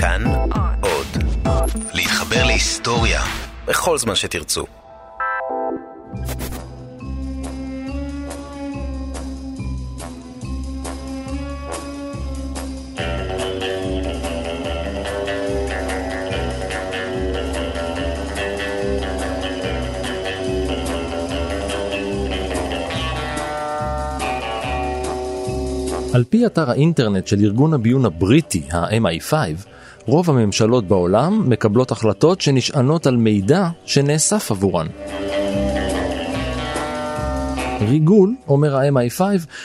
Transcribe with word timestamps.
כאן 0.00 0.22
עוד. 0.80 1.06
להתחבר 1.94 2.44
להיסטוריה 2.44 3.20
בכל 3.66 3.98
זמן 3.98 4.14
שתרצו. 4.14 4.66
על 26.14 26.24
פי 26.24 26.46
אתר 26.46 26.70
האינטרנט 26.70 27.26
של 27.26 27.36
ארגון 27.40 27.74
הביון 27.74 28.04
הבריטי, 28.04 28.62
ה-MI5, 28.72 29.32
רוב 30.08 30.30
הממשלות 30.30 30.88
בעולם 30.88 31.50
מקבלות 31.50 31.90
החלטות 31.90 32.40
שנשענות 32.40 33.06
על 33.06 33.16
מידע 33.16 33.68
שנאסף 33.84 34.50
עבורן. 34.50 34.86
ריגול, 37.80 38.34
אומר 38.48 38.76
ה-MI5, 38.76 39.20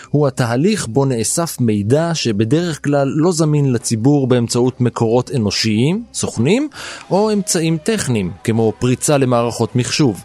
הוא 0.09 0.27
התהליך 0.27 0.87
בו 0.87 1.05
נאסף 1.05 1.57
מידע 1.59 2.11
שבדרך 2.13 2.83
כלל 2.83 3.07
לא 3.15 3.31
זמין 3.31 3.73
לציבור 3.73 4.27
באמצעות 4.27 4.81
מקורות 4.81 5.31
אנושיים, 5.35 6.03
סוכנים, 6.13 6.69
או 7.11 7.33
אמצעים 7.33 7.77
טכניים, 7.77 8.31
כמו 8.43 8.73
פריצה 8.79 9.17
למערכות 9.17 9.75
מחשוב. 9.75 10.23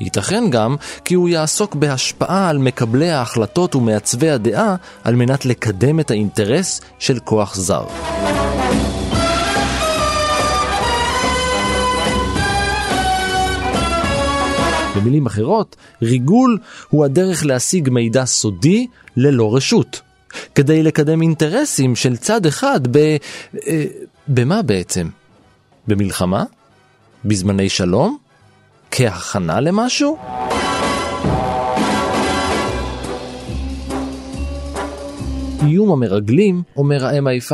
ייתכן 0.00 0.44
גם 0.50 0.76
כי 1.04 1.14
הוא 1.14 1.28
יעסוק 1.28 1.74
בהשפעה 1.74 2.48
על 2.48 2.58
מקבלי 2.58 3.10
ההחלטות 3.10 3.74
ומעצבי 3.74 4.30
הדעה 4.30 4.76
על 5.04 5.14
מנת 5.14 5.46
לקדם 5.46 6.00
את 6.00 6.10
האינטרס 6.10 6.80
של 6.98 7.18
כוח 7.18 7.54
זר. 7.54 7.84
במילים 15.00 15.26
אחרות, 15.26 15.76
ריגול 16.02 16.58
הוא 16.90 17.04
הדרך 17.04 17.46
להשיג 17.46 17.88
מידע 17.90 18.24
סודי 18.24 18.86
ללא 19.16 19.56
רשות. 19.56 20.00
כדי 20.54 20.82
לקדם 20.82 21.22
אינטרסים 21.22 21.96
של 21.96 22.16
צד 22.16 22.46
אחד 22.46 22.80
ב... 22.96 22.96
אה, 23.66 23.84
במה 24.28 24.62
בעצם? 24.62 25.08
במלחמה? 25.88 26.44
בזמני 27.24 27.68
שלום? 27.68 28.18
כהכנה 28.90 29.60
למשהו? 29.60 30.18
איום 35.66 35.92
המרגלים, 35.92 36.62
אומר 36.76 37.06
ה-MI5, 37.06 37.52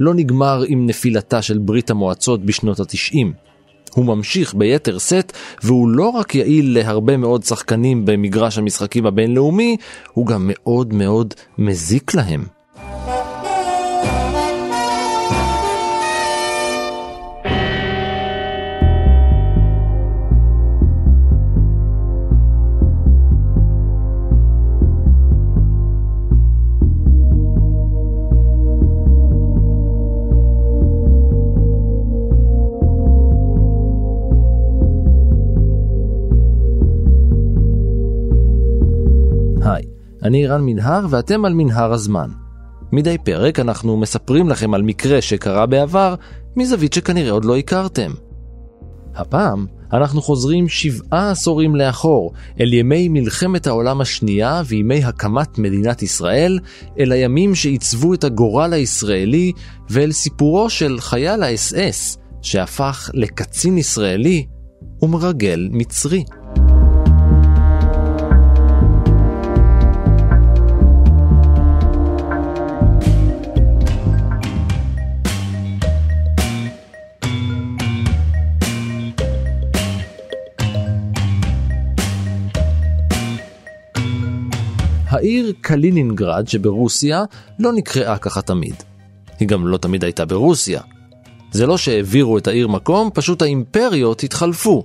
לא 0.00 0.14
נגמר 0.14 0.62
עם 0.66 0.86
נפילתה 0.86 1.42
של 1.42 1.58
ברית 1.58 1.90
המועצות 1.90 2.44
בשנות 2.44 2.80
התשעים. 2.80 3.32
הוא 3.94 4.04
ממשיך 4.04 4.54
ביתר 4.54 4.98
שאת, 4.98 5.32
והוא 5.62 5.88
לא 5.88 6.08
רק 6.08 6.34
יעיל 6.34 6.78
להרבה 6.78 7.16
מאוד 7.16 7.44
שחקנים 7.44 8.04
במגרש 8.04 8.58
המשחקים 8.58 9.06
הבינלאומי, 9.06 9.76
הוא 10.12 10.26
גם 10.26 10.50
מאוד 10.52 10.94
מאוד 10.94 11.34
מזיק 11.58 12.14
להם. 12.14 12.53
אני 40.24 40.46
רן 40.46 40.62
מנהר 40.64 41.06
ואתם 41.10 41.44
על 41.44 41.54
מנהר 41.54 41.92
הזמן. 41.92 42.28
מדי 42.92 43.16
פרק 43.24 43.60
אנחנו 43.60 43.96
מספרים 43.96 44.48
לכם 44.48 44.74
על 44.74 44.82
מקרה 44.82 45.22
שקרה 45.22 45.66
בעבר, 45.66 46.14
מזווית 46.56 46.92
שכנראה 46.92 47.30
עוד 47.30 47.44
לא 47.44 47.56
הכרתם. 47.56 48.10
הפעם 49.14 49.66
אנחנו 49.92 50.22
חוזרים 50.22 50.68
שבעה 50.68 51.30
עשורים 51.30 51.76
לאחור, 51.76 52.32
אל 52.60 52.72
ימי 52.72 53.08
מלחמת 53.08 53.66
העולם 53.66 54.00
השנייה 54.00 54.62
וימי 54.66 55.04
הקמת 55.04 55.58
מדינת 55.58 56.02
ישראל, 56.02 56.58
אל 56.98 57.12
הימים 57.12 57.54
שעיצבו 57.54 58.14
את 58.14 58.24
הגורל 58.24 58.72
הישראלי, 58.72 59.52
ואל 59.90 60.12
סיפורו 60.12 60.70
של 60.70 61.00
חייל 61.00 61.42
האס-אס, 61.42 62.18
שהפך 62.42 63.10
לקצין 63.14 63.78
ישראלי 63.78 64.46
ומרגל 65.02 65.68
מצרי. 65.72 66.24
העיר 85.24 85.52
קלינינגרד 85.60 86.48
שברוסיה 86.48 87.24
לא 87.58 87.72
נקראה 87.72 88.18
ככה 88.18 88.42
תמיד. 88.42 88.74
היא 89.40 89.48
גם 89.48 89.66
לא 89.66 89.76
תמיד 89.76 90.04
הייתה 90.04 90.24
ברוסיה. 90.24 90.80
זה 91.52 91.66
לא 91.66 91.78
שהעבירו 91.78 92.38
את 92.38 92.46
העיר 92.46 92.68
מקום, 92.68 93.10
פשוט 93.14 93.42
האימפריות 93.42 94.22
התחלפו. 94.22 94.84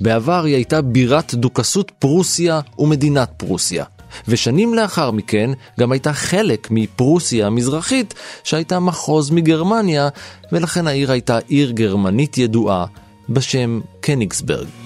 בעבר 0.00 0.44
היא 0.44 0.54
הייתה 0.54 0.82
בירת 0.82 1.34
דוכסות 1.34 1.92
פרוסיה 1.98 2.60
ומדינת 2.78 3.30
פרוסיה. 3.36 3.84
ושנים 4.28 4.74
לאחר 4.74 5.10
מכן 5.10 5.50
גם 5.80 5.92
הייתה 5.92 6.12
חלק 6.12 6.68
מפרוסיה 6.70 7.46
המזרחית, 7.46 8.14
שהייתה 8.44 8.80
מחוז 8.80 9.30
מגרמניה, 9.30 10.08
ולכן 10.52 10.86
העיר 10.86 11.12
הייתה 11.12 11.38
עיר 11.48 11.70
גרמנית 11.70 12.38
ידועה 12.38 12.86
בשם 13.28 13.80
קניגסברג. 14.00 14.85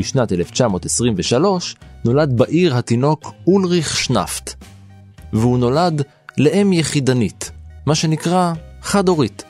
בשנת 0.00 0.32
1923 0.32 1.76
נולד 2.04 2.36
בעיר 2.36 2.76
התינוק 2.76 3.32
אולריך 3.46 3.96
שנפט, 3.96 4.54
והוא 5.32 5.58
נולד 5.58 6.02
לאם 6.38 6.72
יחידנית, 6.72 7.50
מה 7.86 7.94
שנקרא 7.94 8.52
חד-הורית. 8.82 9.44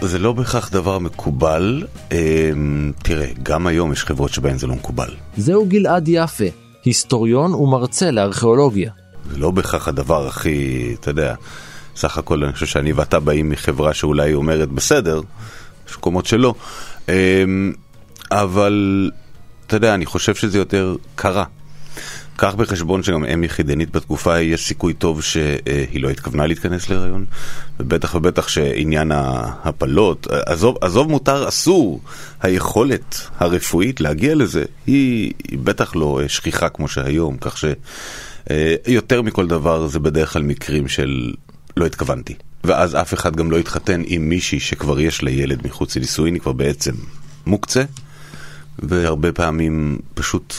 זה 0.00 0.18
לא 0.18 0.32
בהכרח 0.32 0.70
דבר 0.70 0.98
מקובל. 0.98 1.86
אמ, 2.12 2.92
תראה, 3.02 3.26
גם 3.42 3.66
היום 3.66 3.92
יש 3.92 4.04
חברות 4.04 4.32
שבהן 4.32 4.58
זה 4.58 4.66
לא 4.66 4.74
מקובל. 4.74 5.10
זהו 5.36 5.66
גלעד 5.66 6.08
יפה, 6.08 6.44
היסטוריון 6.84 7.54
ומרצה 7.54 8.10
לארכיאולוגיה. 8.10 8.90
זה 9.30 9.38
לא 9.38 9.50
בהכרח 9.50 9.88
הדבר 9.88 10.26
הכי, 10.26 10.94
אתה 11.00 11.10
יודע, 11.10 11.34
סך 11.98 12.18
הכל 12.18 12.44
אני 12.44 12.52
חושב 12.52 12.66
שאני 12.66 12.92
ואתה 12.92 13.20
באים 13.20 13.50
מחברה 13.50 13.94
שאולי 13.94 14.34
אומרת 14.34 14.68
בסדר, 14.68 15.20
יש 15.88 15.96
מקומות 15.96 16.26
שלא. 16.26 16.54
אמ, 17.08 17.72
אבל, 18.30 19.10
אתה 19.66 19.76
יודע, 19.76 19.94
אני 19.94 20.06
חושב 20.06 20.34
שזה 20.34 20.58
יותר 20.58 20.96
קרה. 21.14 21.44
קח 22.36 22.54
בחשבון 22.54 23.02
שגם 23.02 23.24
אם 23.24 23.44
יחידנית 23.44 23.90
בתקופה 23.90 24.34
ההיא, 24.34 24.54
יש 24.54 24.66
סיכוי 24.66 24.94
טוב 24.94 25.22
שהיא 25.22 26.02
לא 26.02 26.08
התכוונה 26.10 26.46
להתכנס 26.46 26.90
להיריון, 26.90 27.24
ובטח 27.80 28.14
ובטח 28.14 28.48
שעניין 28.48 29.12
ההפלות, 29.12 30.26
עזוב, 30.30 30.76
עזוב 30.80 31.10
מותר 31.10 31.48
אסור, 31.48 32.00
היכולת 32.42 33.20
הרפואית 33.38 34.00
להגיע 34.00 34.34
לזה 34.34 34.64
היא, 34.86 35.32
היא 35.48 35.58
בטח 35.58 35.96
לא 35.96 36.20
שכיחה 36.28 36.68
כמו 36.68 36.88
שהיום, 36.88 37.36
כך 37.40 37.56
שיותר 38.86 39.22
מכל 39.22 39.46
דבר 39.46 39.86
זה 39.86 39.98
בדרך 39.98 40.32
כלל 40.32 40.42
מקרים 40.42 40.88
של 40.88 41.32
לא 41.78 41.86
התכוונתי. 41.86 42.34
ואז 42.64 42.94
אף 42.94 43.14
אחד 43.14 43.36
גם 43.36 43.50
לא 43.50 43.58
התחתן 43.58 44.02
עם 44.06 44.28
מישהי 44.28 44.60
שכבר 44.60 45.00
יש 45.00 45.22
לה 45.22 45.30
ילד 45.30 45.66
מחוץ 45.66 45.96
לנישואין, 45.96 46.34
היא 46.34 46.40
כבר 46.40 46.52
בעצם 46.52 46.92
מוקצה, 47.46 47.84
והרבה 48.78 49.32
פעמים 49.32 49.98
פשוט 50.14 50.54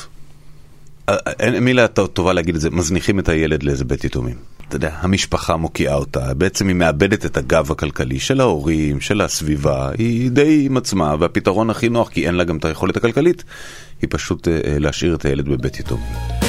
אין 1.39 1.63
מילה 1.63 1.88
טובה 1.88 2.33
להגיד 2.33 2.56
את 2.56 2.62
זה, 2.62 2.69
מזניחים 2.69 3.19
את 3.19 3.30
הילד 3.30 3.63
לאיזה 3.63 3.86
בית 3.86 4.04
יתומים. 4.04 4.36
אתה 4.68 4.75
יודע, 4.75 4.92
המשפחה 5.00 5.56
מוקיעה 5.56 5.95
אותה, 5.95 6.33
בעצם 6.33 6.68
היא 6.68 6.75
מאבדת 6.75 7.25
את 7.25 7.38
הגב 7.38 7.71
הכלכלי 7.71 8.19
של 8.19 8.42
ההורים, 8.42 9.01
של 9.01 9.21
הסביבה, 9.21 9.92
היא 9.98 10.31
די 10.31 10.66
עם 10.66 10.77
עצמה, 10.77 11.16
והפתרון 11.19 11.69
הכי 11.69 11.89
נוח, 11.89 12.10
כי 12.10 12.27
אין 12.27 12.36
לה 12.36 12.44
גם 12.44 12.57
את 12.57 12.66
היכולת 12.66 12.98
הכלכלית, 12.98 13.44
היא 14.01 14.07
פשוט 14.12 14.48
אה, 14.48 14.54
להשאיר 14.66 15.16
את 15.16 15.25
הילד 15.25 15.50
בבית 15.50 15.80
יתומים. 15.80 16.49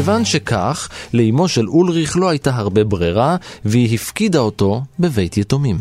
כיוון 0.00 0.24
שכך, 0.24 0.88
לאמו 1.14 1.48
של 1.48 1.68
אולריך 1.68 2.16
לא 2.16 2.28
הייתה 2.28 2.56
הרבה 2.56 2.84
ברירה, 2.84 3.36
והיא 3.64 3.94
הפקידה 3.94 4.38
אותו 4.38 4.82
בבית 4.98 5.36
יתומים. 5.36 5.78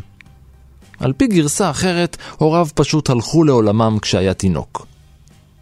על 0.99 1.13
פי 1.13 1.27
גרסה 1.27 1.69
אחרת, 1.69 2.17
הוריו 2.37 2.67
פשוט 2.75 3.09
הלכו 3.09 3.43
לעולמם 3.43 3.97
כשהיה 4.01 4.33
תינוק. 4.33 4.85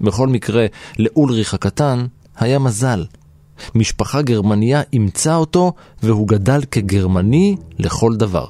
בכל 0.01 0.27
מקרה, 0.27 0.65
לאולריך 0.99 1.53
הקטן 1.53 2.05
היה 2.37 2.59
מזל. 2.59 3.05
משפחה 3.75 4.21
גרמניה 4.21 4.81
אימצה 4.93 5.35
אותו, 5.35 5.73
והוא 6.03 6.27
גדל 6.27 6.61
כגרמני 6.71 7.55
לכל 7.79 8.15
דבר. 8.15 8.45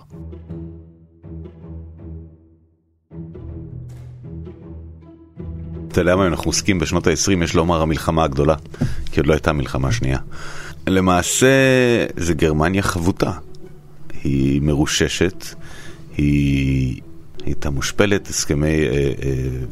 אתה 5.98 6.02
יודע 6.02 6.16
מה, 6.16 6.28
אנחנו 6.28 6.50
עוסקים 6.50 6.80
בשנות 6.80 7.08
ה-20, 7.08 7.44
יש 7.44 7.56
לומר 7.56 7.82
המלחמה 7.82 8.24
הגדולה, 8.24 8.56
כי 9.12 9.20
עוד 9.20 9.28
לא 9.28 9.34
הייתה 9.34 9.54
מלחמה 9.54 9.92
שנייה. 9.92 10.18
למעשה, 10.88 11.48
זה 12.18 12.34
גרמניה 12.34 12.82
חבוטה. 12.82 13.32
היא 14.24 14.62
מרוששת, 14.62 15.46
היא 16.18 17.02
הייתה 17.46 17.70
מושפלת, 17.70 18.28
הסכמי 18.28 18.68
אה, 18.68 18.92
אה, 18.92 19.12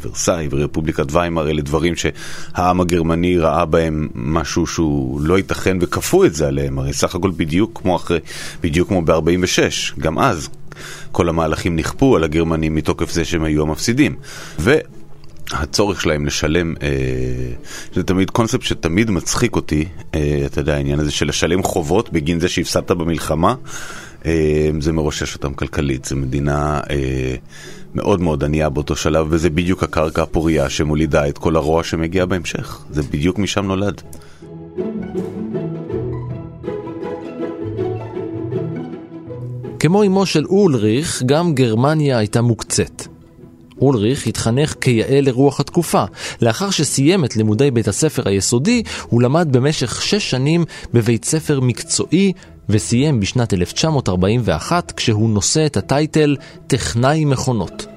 ורסאי 0.01 0.47
ורפובליקת 0.51 1.05
ויימאר, 1.11 1.49
אלה 1.49 1.61
דברים 1.61 1.93
שהעם 1.95 2.81
הגרמני 2.81 3.37
ראה 3.37 3.65
בהם 3.65 4.07
משהו 4.15 4.67
שהוא 4.67 5.21
לא 5.21 5.37
ייתכן 5.37 5.77
וכפו 5.81 6.25
את 6.25 6.35
זה 6.35 6.47
עליהם, 6.47 6.79
הרי 6.79 6.93
סך 6.93 7.15
הכל 7.15 7.31
בדיוק 7.37 7.79
כמו 7.81 7.95
אחרי, 7.95 8.19
בדיוק 8.61 8.87
כמו 8.87 9.01
ב-46, 9.01 9.99
גם 9.99 10.19
אז 10.19 10.49
כל 11.11 11.29
המהלכים 11.29 11.75
נכפו 11.75 12.15
על 12.15 12.23
הגרמנים 12.23 12.75
מתוקף 12.75 13.11
זה 13.11 13.25
שהם 13.25 13.43
היו 13.43 13.61
המפסידים. 13.61 14.15
ו... 14.59 14.75
הצורך 15.51 16.01
שלהם 16.01 16.25
לשלם, 16.25 16.73
אה, 16.81 16.87
זה 17.93 18.03
תמיד 18.03 18.29
קונספט 18.29 18.61
שתמיד 18.61 19.11
מצחיק 19.11 19.55
אותי, 19.55 19.85
אה, 20.15 20.43
אתה 20.45 20.61
יודע, 20.61 20.75
העניין 20.75 20.99
הזה 20.99 21.11
של 21.11 21.27
לשלם 21.27 21.63
חובות 21.63 22.13
בגין 22.13 22.39
זה 22.39 22.49
שהפסדת 22.49 22.91
במלחמה, 22.91 23.55
אה, 24.25 24.69
זה 24.79 24.93
מרושש 24.93 25.35
אותם 25.35 25.53
כלכלית, 25.53 26.05
זו 26.05 26.15
מדינה 26.15 26.81
מאוד 27.95 28.21
מאוד 28.21 28.43
ענייה 28.43 28.69
באותו 28.69 28.95
שלב, 28.95 29.27
וזה 29.29 29.49
בדיוק 29.49 29.83
הקרקע 29.83 30.21
הפורייה 30.21 30.69
שמולידה 30.69 31.27
את 31.29 31.37
כל 31.37 31.55
הרוע 31.55 31.83
שמגיע 31.83 32.25
בהמשך, 32.25 32.79
זה 32.91 33.01
בדיוק 33.01 33.39
משם 33.39 33.65
נולד. 33.65 34.01
כמו 39.79 40.03
אמו 40.03 40.25
של 40.25 40.45
אולריך, 40.45 41.23
גם 41.25 41.55
גרמניה 41.55 42.17
הייתה 42.17 42.41
מוקצת. 42.41 43.14
אולריך 43.81 44.27
התחנך 44.27 44.75
כיאה 44.81 45.21
לרוח 45.21 45.59
התקופה. 45.59 46.03
לאחר 46.41 46.69
שסיים 46.69 47.25
את 47.25 47.35
לימודי 47.35 47.71
בית 47.71 47.87
הספר 47.87 48.29
היסודי, 48.29 48.83
הוא 49.07 49.21
למד 49.21 49.47
במשך 49.51 50.01
שש 50.01 50.29
שנים 50.29 50.65
בבית 50.93 51.25
ספר 51.25 51.59
מקצועי, 51.59 52.33
וסיים 52.69 53.19
בשנת 53.19 53.53
1941 53.53 54.91
כשהוא 54.91 55.29
נושא 55.29 55.65
את 55.65 55.77
הטייטל 55.77 56.35
טכנאי 56.67 57.25
מכונות. 57.25 57.94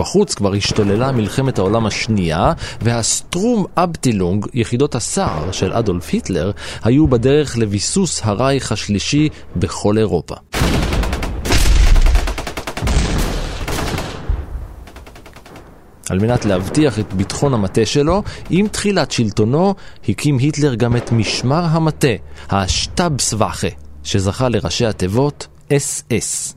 בחוץ 0.00 0.34
כבר 0.34 0.54
השתוללה 0.54 1.12
מלחמת 1.12 1.58
העולם 1.58 1.86
השנייה, 1.86 2.52
והסטרום 2.80 3.64
אבטילונג, 3.76 4.46
יחידות 4.54 4.94
הסער 4.94 5.52
של 5.52 5.72
אדולף 5.72 6.08
היטלר, 6.12 6.50
היו 6.82 7.08
בדרך 7.08 7.58
לביסוס 7.58 8.20
הרייך 8.24 8.72
השלישי 8.72 9.28
בכל 9.56 9.98
אירופה. 9.98 10.34
על 16.10 16.18
מנת 16.18 16.44
להבטיח 16.44 16.98
את 16.98 17.12
ביטחון 17.12 17.54
המטה 17.54 17.86
שלו, 17.86 18.22
עם 18.50 18.68
תחילת 18.68 19.10
שלטונו 19.10 19.74
הקים 20.08 20.38
היטלר 20.38 20.74
גם 20.74 20.96
את 20.96 21.12
משמר 21.12 21.64
המטה, 21.70 22.14
השטאבסוואחה, 22.50 23.68
שזכה 24.02 24.48
לראשי 24.48 24.86
התיבות 24.86 25.46
SS. 25.70 26.54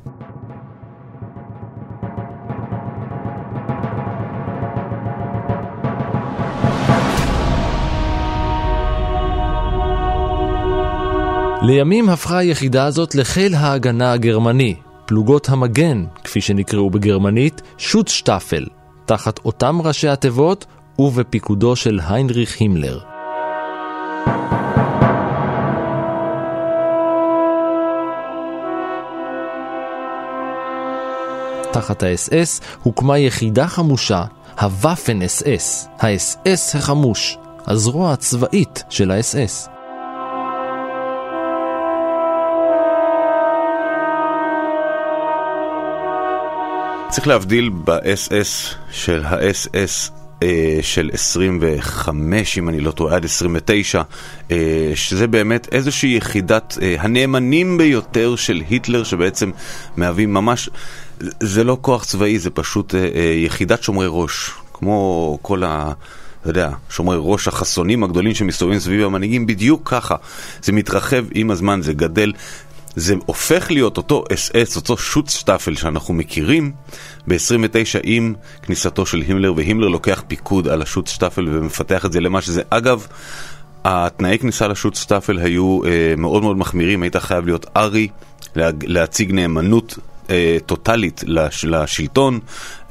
לימים 11.66 12.10
הפכה 12.10 12.38
היחידה 12.38 12.86
הזאת 12.86 13.16
לחיל 13.16 13.56
ההגנה 13.56 14.12
הגרמני, 14.12 14.76
פלוגות 15.06 15.50
המגן, 15.50 16.06
כפי 16.24 16.42
שנקראו 16.42 16.90
בגרמנית, 16.90 17.62
שוטשטאפל, 17.78 18.66
תחת 19.06 19.40
אותם 19.46 19.82
ראשי 19.82 20.08
התיבות 20.08 20.66
ובפיקודו 21.00 21.76
של 21.76 22.00
היינריך 22.08 22.60
הימלר. 22.60 23.00
תחת 31.72 32.04
האס-אס 32.04 32.62
הוקמה 32.84 33.18
יחידה 33.18 33.68
חמושה, 33.68 34.24
הוואפן 34.62 35.22
אס-אס, 35.22 35.88
האס-אס 36.00 36.76
החמוש, 36.76 37.38
הזרוע 37.68 38.14
הצבאית 38.14 38.84
של 38.90 39.12
האס-אס. 39.12 39.73
צריך 47.14 47.28
להבדיל 47.28 47.70
ב-SS 47.70 48.76
של 48.92 49.24
ה-SS 49.26 50.12
אה, 50.44 50.80
של 50.82 51.10
25, 51.14 52.58
אם 52.58 52.70
אני 52.70 52.80
לא 52.80 52.92
טועה, 52.92 53.16
עד 53.16 53.26
29, 53.26 54.02
אה, 54.52 54.92
שזה 54.96 55.28
באמת 55.28 55.68
איזושהי 55.72 56.18
יחידת 56.18 56.78
אה, 56.82 56.96
הנאמנים 57.00 57.78
ביותר 57.78 58.36
של 58.36 58.62
היטלר, 58.70 59.04
שבעצם 59.04 59.52
מהווים 59.98 60.34
ממש, 60.34 60.70
זה 61.40 61.64
לא 61.64 61.78
כוח 61.82 62.06
צבאי, 62.06 62.40
זה 62.40 62.50
פשוט 62.50 62.96
יחידת 63.46 63.84
שומרי 63.84 64.08
ראש, 64.10 64.52
כמו 64.74 65.40
כל 65.42 65.64
ה... 65.64 65.92
אתה 66.42 66.50
יודע, 66.50 66.70
שומרי 66.90 67.18
ראש 67.20 67.48
החסונים 67.48 68.04
הגדולים 68.04 68.36
שמסתובבים 68.36 68.80
סביב 68.80 69.06
המנהיגים, 69.06 69.46
בדיוק 69.46 69.90
ככה. 69.90 70.16
זה 70.64 70.72
מתרחב 70.72 71.26
עם 71.34 71.52
הזמן, 71.52 71.82
זה 71.82 71.94
גדל. 71.94 72.34
זה 72.96 73.16
הופך 73.26 73.72
להיות 73.72 73.98
אותו 73.98 74.24
אס-אס, 74.34 74.76
אותו 74.76 74.98
שוצשטאפל 74.98 75.76
שאנחנו 75.76 76.14
מכירים 76.14 76.72
ב-29 77.28 78.00
עם 78.04 78.34
כניסתו 78.62 79.06
של 79.06 79.22
הימלר, 79.22 79.54
והימלר 79.56 79.88
לוקח 79.88 80.24
פיקוד 80.28 80.68
על 80.68 80.82
השוצשטאפל 80.82 81.48
ומפתח 81.52 82.06
את 82.06 82.12
זה 82.12 82.20
למה 82.20 82.42
שזה. 82.42 82.62
אגב, 82.70 83.08
התנאי 83.86 84.38
כניסה 84.40 84.68
לשוצשטאפל 84.68 85.40
היו 85.40 85.86
אה, 85.86 86.14
מאוד 86.18 86.44
מאוד 86.44 86.58
מחמירים, 86.58 87.04
היית 87.04 87.16
חייב 87.16 87.46
להיות 87.46 87.66
ארי, 87.78 88.08
לה, 88.56 88.70
להציג 88.84 89.32
נאמנות 89.32 89.98
אה, 90.30 90.58
טוטאלית 90.66 91.24
לש, 91.28 91.66
לשלטון. 91.66 92.40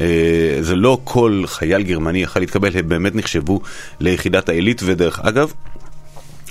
אה, 0.00 0.58
זה 0.60 0.76
לא 0.76 0.98
כל 1.04 1.42
חייל 1.46 1.82
גרמני 1.82 2.22
יכול 2.22 2.42
להתקבל, 2.42 2.76
הם 2.76 2.88
באמת 2.88 3.14
נחשבו 3.14 3.60
ליחידת 4.00 4.48
העילית, 4.48 4.82
ודרך 4.84 5.20
אגב, 5.20 5.52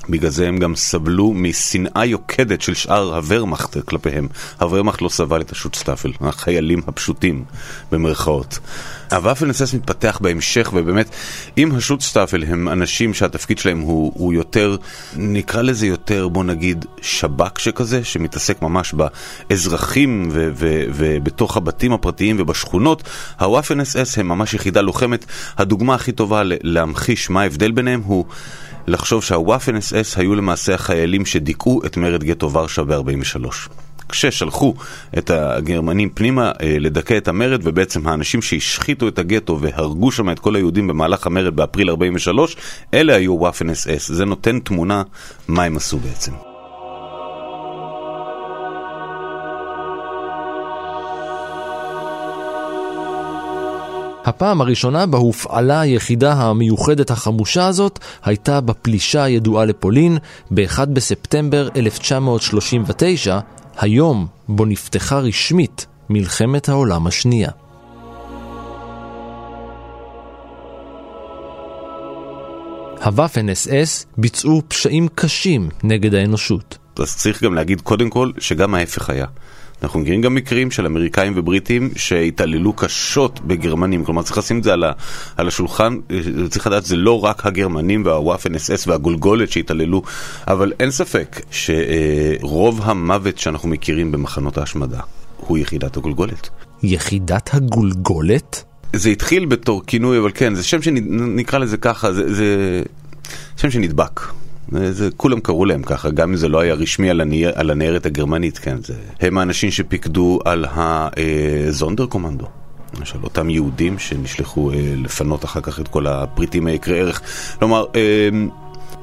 בגלל 0.09 0.29
זה 0.29 0.47
הם 0.47 0.57
גם 0.57 0.75
סבלו 0.75 1.33
משנאה 1.33 2.05
יוקדת 2.05 2.61
של 2.61 2.73
שאר 2.73 3.15
הוורמאכט 3.15 3.77
כלפיהם. 3.77 4.27
הוורמאכט 4.59 5.01
לא 5.01 5.09
סבל 5.09 5.41
את 5.41 5.51
השוצשטאפל, 5.51 6.11
החיילים 6.21 6.81
הפשוטים, 6.87 7.43
במרכאות. 7.91 8.59
הוואפן 9.11 9.45
אס-אס 9.45 9.73
מתפתח 9.73 10.19
בהמשך, 10.21 10.71
ובאמת, 10.73 11.09
אם 11.57 11.75
השוצשטאפל 11.75 12.43
הם 12.43 12.69
אנשים 12.69 13.13
שהתפקיד 13.13 13.57
שלהם 13.57 13.79
הוא, 13.79 14.11
הוא 14.15 14.33
יותר, 14.33 14.75
נקרא 15.15 15.61
לזה 15.61 15.87
יותר, 15.87 16.27
בוא 16.27 16.43
נגיד, 16.43 16.85
שב"כ 17.01 17.59
שכזה, 17.59 18.03
שמתעסק 18.03 18.61
ממש 18.61 18.93
באזרחים 18.93 20.29
ובתוך 20.93 21.57
הבתים 21.57 21.93
הפרטיים 21.93 22.35
ובשכונות, 22.39 23.03
הוואפן 23.39 23.75
אס-אס 23.75 24.17
הם 24.17 24.27
ממש 24.27 24.53
יחידה 24.53 24.81
לוחמת. 24.81 25.25
הדוגמה 25.57 25.95
הכי 25.95 26.11
טובה 26.11 26.41
להמחיש 26.45 27.29
מה 27.29 27.41
ההבדל 27.41 27.71
ביניהם 27.71 28.01
הוא... 28.05 28.25
לחשוב 28.87 29.23
שהוואפן 29.23 29.75
אס 29.75 29.93
אס 29.93 30.17
היו 30.17 30.35
למעשה 30.35 30.73
החיילים 30.73 31.25
שדיכאו 31.25 31.85
את 31.85 31.97
מרד 31.97 32.23
גטו 32.23 32.53
ורשה 32.53 32.83
ב-43. 32.83 33.47
כששלחו 34.09 34.75
את 35.17 35.29
הגרמנים 35.29 36.09
פנימה 36.09 36.51
אה, 36.61 36.75
לדכא 36.79 37.17
את 37.17 37.27
המרד, 37.27 37.59
ובעצם 37.63 38.07
האנשים 38.07 38.41
שהשחיתו 38.41 39.07
את 39.07 39.19
הגטו 39.19 39.59
והרגו 39.61 40.11
שם 40.11 40.29
את 40.29 40.39
כל 40.39 40.55
היהודים 40.55 40.87
במהלך 40.87 41.27
המרד 41.27 41.55
באפריל 41.55 41.89
43, 41.89 42.55
אלה 42.93 43.15
היו 43.15 43.33
וואפן 43.33 43.69
אס 43.69 43.87
אס. 43.87 44.11
זה 44.11 44.25
נותן 44.25 44.59
תמונה 44.59 45.03
מה 45.47 45.63
הם 45.63 45.77
עשו 45.77 45.97
בעצם. 45.97 46.50
הפעם 54.31 54.61
הראשונה 54.61 55.05
בה 55.05 55.17
הופעלה 55.17 55.81
היחידה 55.81 56.33
המיוחדת 56.33 57.11
החמושה 57.11 57.67
הזאת 57.67 57.99
הייתה 58.23 58.61
בפלישה 58.61 59.23
הידועה 59.23 59.65
לפולין 59.65 60.17
ב-1 60.51 60.85
בספטמבר 60.85 61.67
1939, 61.75 63.39
היום 63.77 64.27
בו 64.47 64.65
נפתחה 64.65 65.19
רשמית 65.19 65.85
מלחמת 66.09 66.69
העולם 66.69 67.07
השנייה. 67.07 67.49
הוואפן 73.03 73.49
אס 73.49 73.67
אס 73.67 74.05
ביצעו 74.17 74.61
פשעים 74.67 75.07
קשים 75.15 75.69
נגד 75.83 76.13
האנושות. 76.13 76.77
אז 76.99 77.15
צריך 77.15 77.43
גם 77.43 77.53
להגיד 77.53 77.81
קודם 77.81 78.09
כל 78.09 78.31
שגם 78.39 78.75
ההפך 78.75 79.09
היה. 79.09 79.25
אנחנו 79.83 79.99
מכירים 79.99 80.21
גם 80.21 80.35
מקרים 80.35 80.71
של 80.71 80.85
אמריקאים 80.85 81.33
ובריטים 81.35 81.89
שהתעללו 81.95 82.73
קשות 82.73 83.39
בגרמנים, 83.39 84.05
כלומר 84.05 84.21
צריך 84.21 84.37
לשים 84.37 84.59
את 84.59 84.63
זה 84.63 84.73
על, 84.73 84.83
ה, 84.83 84.91
על 85.37 85.47
השולחן, 85.47 85.97
צריך 86.49 86.67
לדעת 86.67 86.85
זה 86.85 86.95
לא 86.95 87.23
רק 87.23 87.45
הגרמנים 87.45 88.05
והוואפן 88.05 88.55
אס 88.55 88.71
אס 88.71 88.87
והגולגולת 88.87 89.51
שהתעללו, 89.51 90.01
אבל 90.47 90.73
אין 90.79 90.91
ספק 90.91 91.41
שרוב 91.51 92.81
המוות 92.83 93.37
שאנחנו 93.37 93.69
מכירים 93.69 94.11
במחנות 94.11 94.57
ההשמדה 94.57 94.99
הוא 95.37 95.57
יחידת 95.57 95.97
הגולגולת. 95.97 96.49
יחידת 96.83 97.49
הגולגולת? 97.53 98.63
זה 98.93 99.09
התחיל 99.09 99.45
בתור 99.45 99.81
כינוי, 99.87 100.19
אבל 100.19 100.31
כן, 100.33 100.55
זה 100.55 100.63
שם 100.63 100.81
שנקרא 100.81 101.59
לזה 101.59 101.77
ככה, 101.77 102.13
זה, 102.13 102.33
זה 102.33 102.45
שם 103.57 103.71
שנדבק. 103.71 104.21
זה, 104.71 105.09
כולם 105.17 105.39
קראו 105.39 105.65
להם 105.65 105.83
ככה, 105.83 106.09
גם 106.09 106.29
אם 106.29 106.35
זה 106.35 106.49
לא 106.49 106.59
היה 106.59 106.73
רשמי 106.73 107.09
על, 107.09 107.21
הניר, 107.21 107.51
על 107.55 107.69
הנערת 107.69 108.05
הגרמנית, 108.05 108.57
כן, 108.57 108.77
זה, 108.83 108.93
הם 109.19 109.37
האנשים 109.37 109.71
שפיקדו 109.71 110.39
על 110.45 110.65
הזונדר 111.67 112.05
קומנדו. 112.05 112.45
למשל, 112.97 113.19
אותם 113.23 113.49
יהודים 113.49 113.99
שנשלחו 113.99 114.71
אה, 114.71 114.93
לפנות 114.97 115.45
אחר 115.45 115.61
כך 115.61 115.79
את 115.79 115.87
כל 115.87 116.07
הפריטים 116.07 116.67
היקרי 116.67 116.99
ערך. 116.99 117.21
כלומר, 117.59 117.85
אה, 117.95 118.29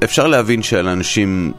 אפשר 0.05 0.27
להבין 0.27 0.63
שעל 0.63 0.89
אנשים, 0.89 1.53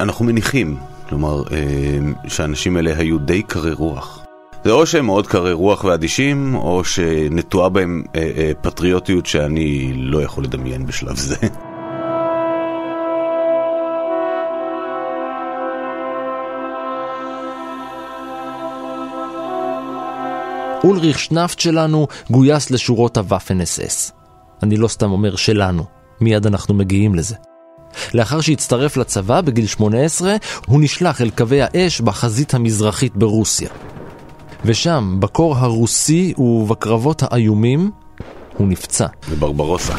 אנחנו 0.00 0.24
מניחים, 0.24 0.76
כלומר, 1.08 1.42
אה, 1.52 2.28
שהאנשים 2.28 2.76
האלה 2.76 2.96
היו 2.96 3.18
די 3.18 3.42
קרי 3.42 3.72
רוח. 3.72 4.22
זה 4.64 4.70
או 4.70 4.86
שהם 4.86 5.06
מאוד 5.06 5.26
קרי 5.26 5.52
רוח 5.52 5.84
ואדישים, 5.84 6.54
או 6.54 6.84
שנטועה 6.84 7.68
בהם 7.68 8.02
אה, 8.14 8.30
אה, 8.36 8.52
פטריוטיות 8.60 9.26
שאני 9.26 9.92
לא 9.94 10.22
יכול 10.22 10.44
לדמיין 10.44 10.86
בשלב 10.86 11.16
זה. 11.16 11.36
אולריך 20.84 21.18
שנפט 21.18 21.58
שלנו 21.58 22.06
גויס 22.30 22.70
לשורות 22.70 23.16
הוואפן 23.16 23.60
אס 23.60 23.80
אס. 23.80 24.12
אני 24.62 24.76
לא 24.76 24.88
סתם 24.88 25.10
אומר 25.10 25.36
שלנו, 25.36 25.84
מיד 26.20 26.46
אנחנו 26.46 26.74
מגיעים 26.74 27.14
לזה. 27.14 27.36
לאחר 28.14 28.40
שהצטרף 28.40 28.96
לצבא 28.96 29.40
בגיל 29.40 29.66
18, 29.66 30.36
הוא 30.66 30.80
נשלח 30.82 31.20
אל 31.20 31.30
קווי 31.30 31.62
האש 31.62 32.00
בחזית 32.00 32.54
המזרחית 32.54 33.16
ברוסיה. 33.16 33.68
ושם, 34.64 35.16
בקור 35.20 35.56
הרוסי 35.56 36.34
ובקרבות 36.38 37.22
האיומים, 37.22 37.90
הוא 38.56 38.68
נפצע. 38.68 39.06
בברברוסה. 39.30 39.94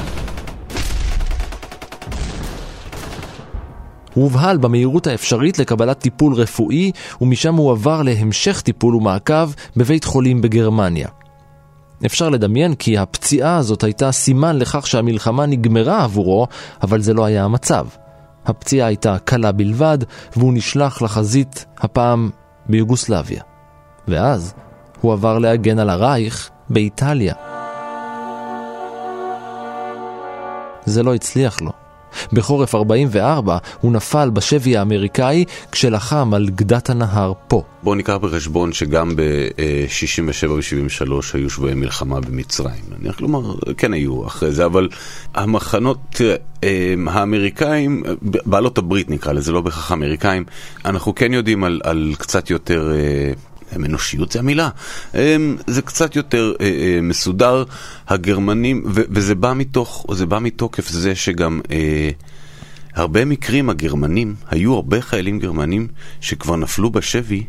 הובהל 4.13 4.57
במהירות 4.57 5.07
האפשרית 5.07 5.59
לקבלת 5.59 5.99
טיפול 5.99 6.33
רפואי, 6.33 6.91
ומשם 7.21 7.55
הוא 7.55 7.71
עבר 7.71 8.01
להמשך 8.01 8.61
טיפול 8.61 8.95
ומעקב 8.95 9.51
בבית 9.77 10.03
חולים 10.03 10.41
בגרמניה. 10.41 11.07
אפשר 12.05 12.29
לדמיין 12.29 12.75
כי 12.75 12.97
הפציעה 12.97 13.57
הזאת 13.57 13.83
הייתה 13.83 14.11
סימן 14.11 14.57
לכך 14.57 14.87
שהמלחמה 14.87 15.45
נגמרה 15.45 16.03
עבורו, 16.03 16.47
אבל 16.83 17.01
זה 17.01 17.13
לא 17.13 17.25
היה 17.25 17.43
המצב. 17.43 17.87
הפציעה 18.45 18.87
הייתה 18.87 19.17
קלה 19.25 19.51
בלבד, 19.51 19.97
והוא 20.35 20.53
נשלח 20.53 21.01
לחזית, 21.01 21.65
הפעם 21.77 22.29
ביוגוסלביה. 22.69 23.43
ואז 24.07 24.53
הוא 25.01 25.13
עבר 25.13 25.39
להגן 25.39 25.79
על 25.79 25.89
הרייך 25.89 26.49
באיטליה. 26.69 27.33
זה 30.85 31.03
לא 31.03 31.15
הצליח 31.15 31.61
לו. 31.61 31.82
בחורף 32.33 32.75
44 32.75 33.57
הוא 33.81 33.91
נפל 33.91 34.29
בשבי 34.29 34.77
האמריקאי 34.77 35.45
כשלחם 35.71 36.33
על 36.33 36.49
גדת 36.49 36.89
הנהר 36.89 37.33
פה. 37.47 37.63
בואו 37.83 37.95
ניקח 37.95 38.15
בחשבון 38.15 38.73
שגם 38.73 39.15
ב-67 39.15 40.49
ו-73 40.49 41.11
היו 41.33 41.49
שבויי 41.49 41.73
מלחמה 41.73 42.21
במצרים. 42.21 42.83
נניח, 42.99 43.15
כלומר, 43.15 43.55
כן 43.77 43.93
היו 43.93 44.27
אחרי 44.27 44.51
זה, 44.51 44.65
אבל 44.65 44.89
המחנות, 45.35 46.21
אה, 46.63 46.93
האמריקאים, 47.07 48.03
בעלות 48.21 48.77
הברית 48.77 49.09
נקרא 49.09 49.33
לזה, 49.33 49.51
לא 49.51 49.61
בהכרח 49.61 49.91
האמריקאים, 49.91 50.43
אנחנו 50.85 51.15
כן 51.15 51.33
יודעים 51.33 51.63
על, 51.63 51.81
על 51.83 52.13
קצת 52.17 52.49
יותר... 52.49 52.91
אה, 53.79 53.85
אנושיות 53.85 54.31
זה 54.31 54.39
המילה. 54.39 54.69
אמ, 55.15 55.57
זה 55.67 55.81
קצת 55.81 56.15
יותר 56.15 56.53
אה, 56.61 56.65
אה, 56.65 57.01
מסודר. 57.01 57.63
הגרמנים, 58.07 58.83
וזה 58.85 59.35
בא 59.35 59.53
מתוך, 59.53 60.05
זה 60.13 60.25
בא 60.25 60.39
מתוקף 60.39 60.89
זה 60.89 61.15
שגם 61.15 61.61
אה, 61.71 62.09
הרבה 62.95 63.25
מקרים 63.25 63.69
הגרמנים, 63.69 64.35
היו 64.49 64.73
הרבה 64.73 65.01
חיילים 65.01 65.39
גרמנים 65.39 65.87
שכבר 66.21 66.55
נפלו 66.55 66.89
בשבי, 66.89 67.43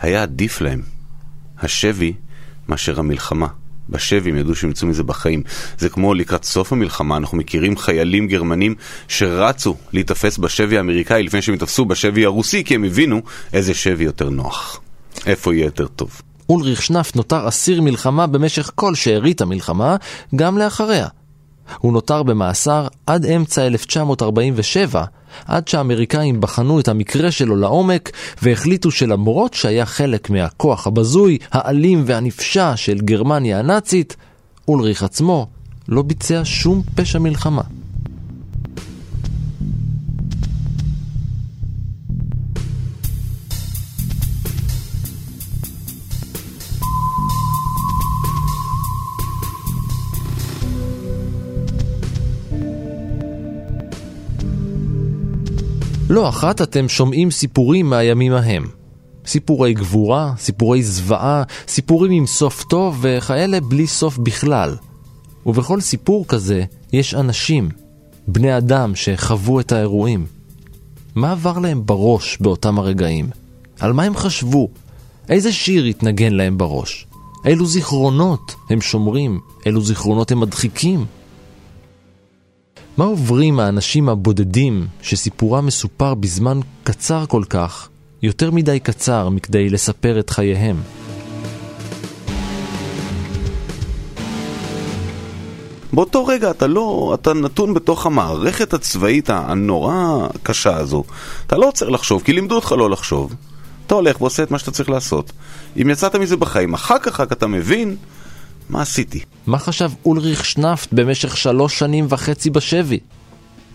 היה 0.00 0.22
עדיף 0.22 0.60
להם 0.60 0.82
השבי 1.58 2.12
מאשר 2.68 2.98
המלחמה. 2.98 3.46
בשבי 3.88 4.30
הם 4.30 4.36
ידעו 4.36 4.54
שהם 4.54 4.70
יצאו 4.70 4.88
מזה 4.88 5.02
בחיים. 5.02 5.42
זה 5.78 5.88
כמו 5.88 6.14
לקראת 6.14 6.44
סוף 6.44 6.72
המלחמה, 6.72 7.16
אנחנו 7.16 7.38
מכירים 7.38 7.76
חיילים 7.76 8.28
גרמנים 8.28 8.74
שרצו 9.08 9.76
להיתפס 9.92 10.38
בשבי 10.38 10.76
האמריקאי 10.76 11.22
לפני 11.22 11.42
שהם 11.42 11.54
התאפסו 11.54 11.84
בשבי 11.84 12.24
הרוסי, 12.24 12.64
כי 12.64 12.74
הם 12.74 12.84
הבינו 12.84 13.22
איזה 13.52 13.74
שבי 13.74 14.04
יותר 14.04 14.30
נוח. 14.30 14.80
איפה 15.26 15.54
יהיה 15.54 15.64
יותר 15.64 15.86
טוב? 15.86 16.22
אולריך 16.48 16.82
שנפט 16.82 17.16
נותר 17.16 17.48
אסיר 17.48 17.82
מלחמה 17.82 18.26
במשך 18.26 18.70
כל 18.74 18.94
שארית 18.94 19.40
המלחמה, 19.40 19.96
גם 20.36 20.58
לאחריה. 20.58 21.08
הוא 21.78 21.92
נותר 21.92 22.22
במאסר 22.22 22.88
עד 23.06 23.26
אמצע 23.26 23.66
1947, 23.66 25.04
עד 25.46 25.68
שהאמריקאים 25.68 26.40
בחנו 26.40 26.80
את 26.80 26.88
המקרה 26.88 27.30
שלו 27.30 27.56
לעומק 27.56 28.10
והחליטו 28.42 28.90
שלמרות 28.90 29.54
שהיה 29.54 29.86
חלק 29.86 30.30
מהכוח 30.30 30.86
הבזוי, 30.86 31.38
האלים 31.52 32.02
והנפשע 32.06 32.76
של 32.76 32.98
גרמניה 33.00 33.58
הנאצית, 33.58 34.16
אולריך 34.68 35.02
עצמו 35.02 35.46
לא 35.88 36.02
ביצע 36.02 36.40
שום 36.44 36.82
פשע 36.94 37.18
מלחמה. 37.18 37.62
לא 56.16 56.28
אחת 56.28 56.62
אתם 56.62 56.88
שומעים 56.88 57.30
סיפורים 57.30 57.90
מהימים 57.90 58.32
ההם. 58.32 58.66
סיפורי 59.26 59.74
גבורה, 59.74 60.32
סיפורי 60.38 60.82
זוועה, 60.82 61.42
סיפורים 61.68 62.12
עם 62.12 62.26
סוף 62.26 62.64
טוב 62.64 62.98
וכאלה 63.00 63.60
בלי 63.60 63.86
סוף 63.86 64.18
בכלל. 64.18 64.76
ובכל 65.46 65.80
סיפור 65.80 66.26
כזה 66.28 66.64
יש 66.92 67.14
אנשים, 67.14 67.68
בני 68.28 68.56
אדם 68.56 68.94
שחוו 68.94 69.60
את 69.60 69.72
האירועים. 69.72 70.26
מה 71.14 71.32
עבר 71.32 71.58
להם 71.58 71.86
בראש 71.86 72.38
באותם 72.40 72.78
הרגעים? 72.78 73.30
על 73.80 73.92
מה 73.92 74.02
הם 74.02 74.16
חשבו? 74.16 74.68
איזה 75.28 75.52
שיר 75.52 75.84
התנגן 75.84 76.32
להם 76.32 76.58
בראש? 76.58 77.06
אילו 77.44 77.66
זיכרונות 77.66 78.54
הם 78.70 78.80
שומרים? 78.80 79.40
אילו 79.66 79.80
זיכרונות 79.80 80.32
הם 80.32 80.40
מדחיקים? 80.40 81.04
מה 82.96 83.04
עוברים 83.04 83.60
האנשים 83.60 84.08
הבודדים 84.08 84.86
שסיפורם 85.02 85.66
מסופר 85.66 86.14
בזמן 86.14 86.60
קצר 86.84 87.24
כל 87.28 87.42
כך, 87.48 87.88
יותר 88.22 88.50
מדי 88.50 88.80
קצר 88.80 89.28
מכדי 89.28 89.68
לספר 89.70 90.20
את 90.20 90.30
חייהם? 90.30 90.76
באותו 95.92 96.26
רגע 96.26 96.50
אתה 96.50 96.66
לא, 96.66 97.16
אתה 97.20 97.34
נתון 97.34 97.74
בתוך 97.74 98.06
המערכת 98.06 98.74
הצבאית 98.74 99.30
הנורא 99.30 100.26
קשה 100.42 100.76
הזו. 100.76 101.04
אתה 101.46 101.56
לא 101.56 101.68
עוצר 101.68 101.88
לחשוב, 101.88 102.22
כי 102.22 102.32
לימדו 102.32 102.54
אותך 102.54 102.72
לא 102.72 102.90
לחשוב. 102.90 103.34
אתה 103.86 103.94
הולך 103.94 104.20
ועושה 104.20 104.42
את 104.42 104.50
מה 104.50 104.58
שאתה 104.58 104.70
צריך 104.70 104.90
לעשות. 104.90 105.32
אם 105.82 105.90
יצאת 105.90 106.16
מזה 106.16 106.36
בחיים, 106.36 106.74
אחר 106.74 106.98
כך 106.98 107.20
רק 107.20 107.32
אתה 107.32 107.46
מבין 107.46 107.96
מה 108.70 108.82
עשיתי? 108.82 109.20
מה 109.46 109.58
חשב 109.58 109.90
אולריך 110.04 110.44
שנפט 110.44 110.92
במשך 110.92 111.36
שלוש 111.36 111.78
שנים 111.78 112.06
וחצי 112.08 112.50
בשבי? 112.50 112.98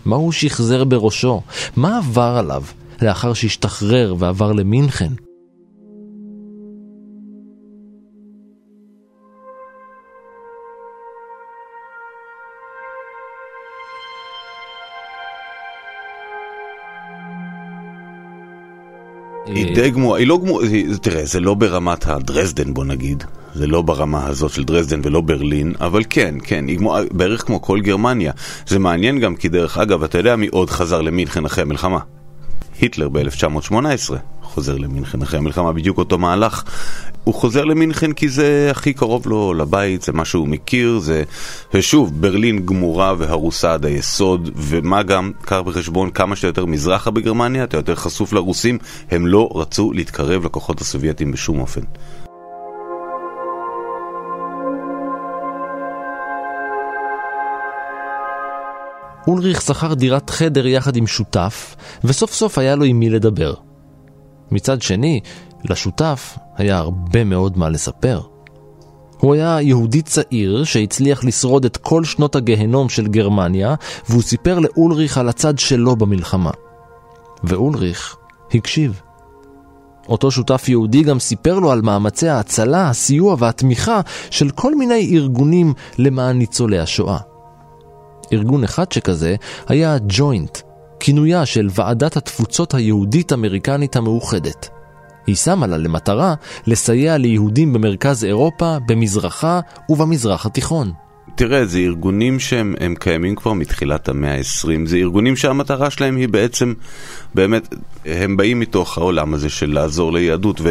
מה 0.04 0.16
הוא 0.16 0.32
שחזר 0.32 0.84
בראשו? 0.84 1.42
מה 1.76 1.98
עבר 1.98 2.36
עליו 2.38 2.62
לאחר 3.02 3.34
שהשתחרר 3.34 4.14
ועבר 4.18 4.52
למינכן? 4.52 5.12
היא 19.46 19.74
די 19.74 19.90
גמורה, 19.90 20.18
היא 20.18 20.26
לא 20.26 20.38
גמורה, 20.38 20.66
תראה, 21.02 21.24
זה 21.24 21.40
לא 21.40 21.54
ברמת 21.54 22.06
הדרזדן 22.06 22.74
בוא 22.74 22.84
נגיד, 22.84 23.24
זה 23.54 23.66
לא 23.66 23.82
ברמה 23.82 24.26
הזאת 24.26 24.52
של 24.52 24.64
דרזדן 24.64 25.00
ולא 25.04 25.20
ברלין, 25.20 25.72
אבל 25.80 26.02
כן, 26.10 26.34
כן, 26.44 26.64
היא 26.68 26.78
כמו, 26.78 26.96
בערך 27.10 27.46
כמו 27.46 27.62
כל 27.62 27.80
גרמניה. 27.80 28.32
זה 28.66 28.78
מעניין 28.78 29.18
גם 29.18 29.36
כי 29.36 29.48
דרך 29.48 29.78
אגב, 29.78 30.02
אתה 30.02 30.18
יודע 30.18 30.36
מי 30.36 30.46
עוד 30.46 30.70
חזר 30.70 31.00
למינכן 31.00 31.44
אחרי 31.44 31.62
המלחמה? 31.62 31.98
היטלר 32.80 33.08
ב-1918 33.08 34.14
חוזר 34.42 34.76
למינכן 34.76 35.22
אחרי 35.22 35.38
המלחמה, 35.38 35.72
בדיוק 35.72 35.98
אותו 35.98 36.18
מהלך. 36.18 36.62
הוא 37.24 37.34
חוזר 37.34 37.64
למינכן 37.64 38.12
כי 38.12 38.28
זה 38.28 38.68
הכי 38.70 38.92
קרוב 38.92 39.28
לו 39.28 39.54
לבית, 39.54 40.02
זה 40.02 40.12
מה 40.12 40.24
שהוא 40.24 40.48
מכיר, 40.48 40.98
זה... 40.98 41.22
ושוב, 41.74 42.20
ברלין 42.20 42.66
גמורה 42.66 43.14
והרוסה 43.18 43.74
עד 43.74 43.84
היסוד, 43.84 44.50
ומה 44.56 45.02
גם, 45.02 45.32
קח 45.42 45.58
בחשבון 45.64 46.10
כמה 46.10 46.36
שאתה 46.36 46.48
יותר 46.48 46.66
מזרחה 46.66 47.10
בגרמניה, 47.10 47.64
אתה 47.64 47.76
יותר 47.76 47.94
חשוף 47.94 48.32
לרוסים, 48.32 48.78
הם 49.10 49.26
לא 49.26 49.50
רצו 49.54 49.92
להתקרב 49.92 50.44
לכוחות 50.44 50.80
הסובייטים 50.80 51.32
בשום 51.32 51.60
אופן. 51.60 51.82
אולריך 59.26 59.62
שכר 59.62 59.94
דירת 59.94 60.30
חדר 60.30 60.66
יחד 60.66 60.96
עם 60.96 61.06
שותף, 61.06 61.76
וסוף 62.04 62.32
סוף 62.32 62.58
היה 62.58 62.74
לו 62.74 62.84
עם 62.84 62.98
מי 62.98 63.10
לדבר. 63.10 63.54
מצד 64.50 64.82
שני, 64.82 65.20
לשותף 65.64 66.38
היה 66.56 66.78
הרבה 66.78 67.24
מאוד 67.24 67.58
מה 67.58 67.68
לספר. 67.68 68.20
הוא 69.18 69.34
היה 69.34 69.60
יהודי 69.60 70.02
צעיר 70.02 70.64
שהצליח 70.64 71.24
לשרוד 71.24 71.64
את 71.64 71.76
כל 71.76 72.04
שנות 72.04 72.36
הגהנום 72.36 72.88
של 72.88 73.06
גרמניה, 73.06 73.74
והוא 74.08 74.22
סיפר 74.22 74.58
לאולריך 74.58 75.18
על 75.18 75.28
הצד 75.28 75.58
שלו 75.58 75.96
במלחמה. 75.96 76.50
ואולריך 77.44 78.16
הקשיב. 78.54 79.00
אותו 80.08 80.30
שותף 80.30 80.68
יהודי 80.68 81.02
גם 81.02 81.18
סיפר 81.18 81.58
לו 81.58 81.72
על 81.72 81.82
מאמצי 81.82 82.28
ההצלה, 82.28 82.88
הסיוע 82.88 83.36
והתמיכה 83.38 84.00
של 84.30 84.50
כל 84.50 84.74
מיני 84.74 85.10
ארגונים 85.14 85.74
למען 85.98 86.38
ניצולי 86.38 86.78
השואה. 86.78 87.31
ארגון 88.32 88.64
אחד 88.64 88.92
שכזה 88.92 89.36
היה 89.68 89.96
ג'וינט, 90.08 90.58
כינויה 91.00 91.46
של 91.46 91.68
ועדת 91.74 92.16
התפוצות 92.16 92.74
היהודית-אמריקנית 92.74 93.96
המאוחדת. 93.96 94.68
היא 95.26 95.34
שמה 95.34 95.66
לה 95.66 95.78
למטרה 95.78 96.34
לסייע 96.66 97.18
ליהודים 97.18 97.72
במרכז 97.72 98.24
אירופה, 98.24 98.76
במזרחה 98.88 99.60
ובמזרח 99.88 100.46
התיכון. 100.46 100.92
תראה, 101.34 101.64
זה 101.64 101.78
ארגונים 101.78 102.40
שהם 102.40 102.94
קיימים 102.98 103.36
כבר 103.36 103.52
מתחילת 103.52 104.08
המאה 104.08 104.34
ה-20, 104.34 104.68
זה 104.84 104.96
ארגונים 104.96 105.36
שהמטרה 105.36 105.90
שלהם 105.90 106.16
היא 106.16 106.28
בעצם, 106.28 106.74
באמת, 107.34 107.74
הם 108.06 108.36
באים 108.36 108.60
מתוך 108.60 108.98
העולם 108.98 109.34
הזה 109.34 109.48
של 109.48 109.72
לעזור 109.72 110.12
ליהדות, 110.12 110.60
ו... 110.60 110.70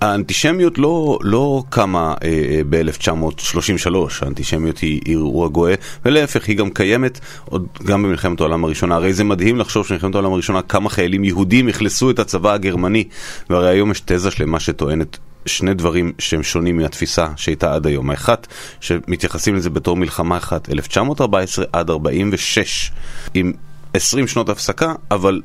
האנטישמיות 0.00 0.78
לא, 0.78 1.18
לא 1.22 1.62
קמה 1.68 2.14
אה, 2.24 2.28
אה, 2.28 2.60
ב-1933, 2.68 3.94
האנטישמיות 4.22 4.78
היא 4.78 5.00
אירוע 5.06 5.48
גואה, 5.48 5.74
ולהפך, 6.04 6.48
היא 6.48 6.56
גם 6.56 6.70
קיימת 6.70 7.20
עוד 7.44 7.66
גם 7.84 8.02
במלחמת 8.02 8.40
העולם 8.40 8.64
הראשונה. 8.64 8.94
הרי 8.94 9.12
זה 9.12 9.24
מדהים 9.24 9.58
לחשוב 9.58 9.86
שבמלחמת 9.86 10.14
העולם 10.14 10.32
הראשונה 10.32 10.62
כמה 10.62 10.90
חיילים 10.90 11.24
יהודים 11.24 11.68
אכלסו 11.68 12.10
את 12.10 12.18
הצבא 12.18 12.52
הגרמני, 12.52 13.04
והרי 13.50 13.70
היום 13.70 13.90
יש 13.90 14.00
תזה 14.00 14.30
שלמה 14.30 14.60
שטוענת 14.60 15.18
שני 15.46 15.74
דברים 15.74 16.12
שהם 16.18 16.42
שונים 16.42 16.76
מהתפיסה 16.76 17.26
שהייתה 17.36 17.74
עד 17.74 17.86
היום. 17.86 18.10
האחת, 18.10 18.46
שמתייחסים 18.80 19.54
לזה 19.54 19.70
בתור 19.70 19.96
מלחמה 19.96 20.36
אחת, 20.36 20.70
1914 20.70 21.64
עד 21.72 21.90
46, 21.90 22.90
עם 23.34 23.52
20 23.94 24.26
שנות 24.26 24.48
הפסקה, 24.48 24.94
אבל... 25.10 25.40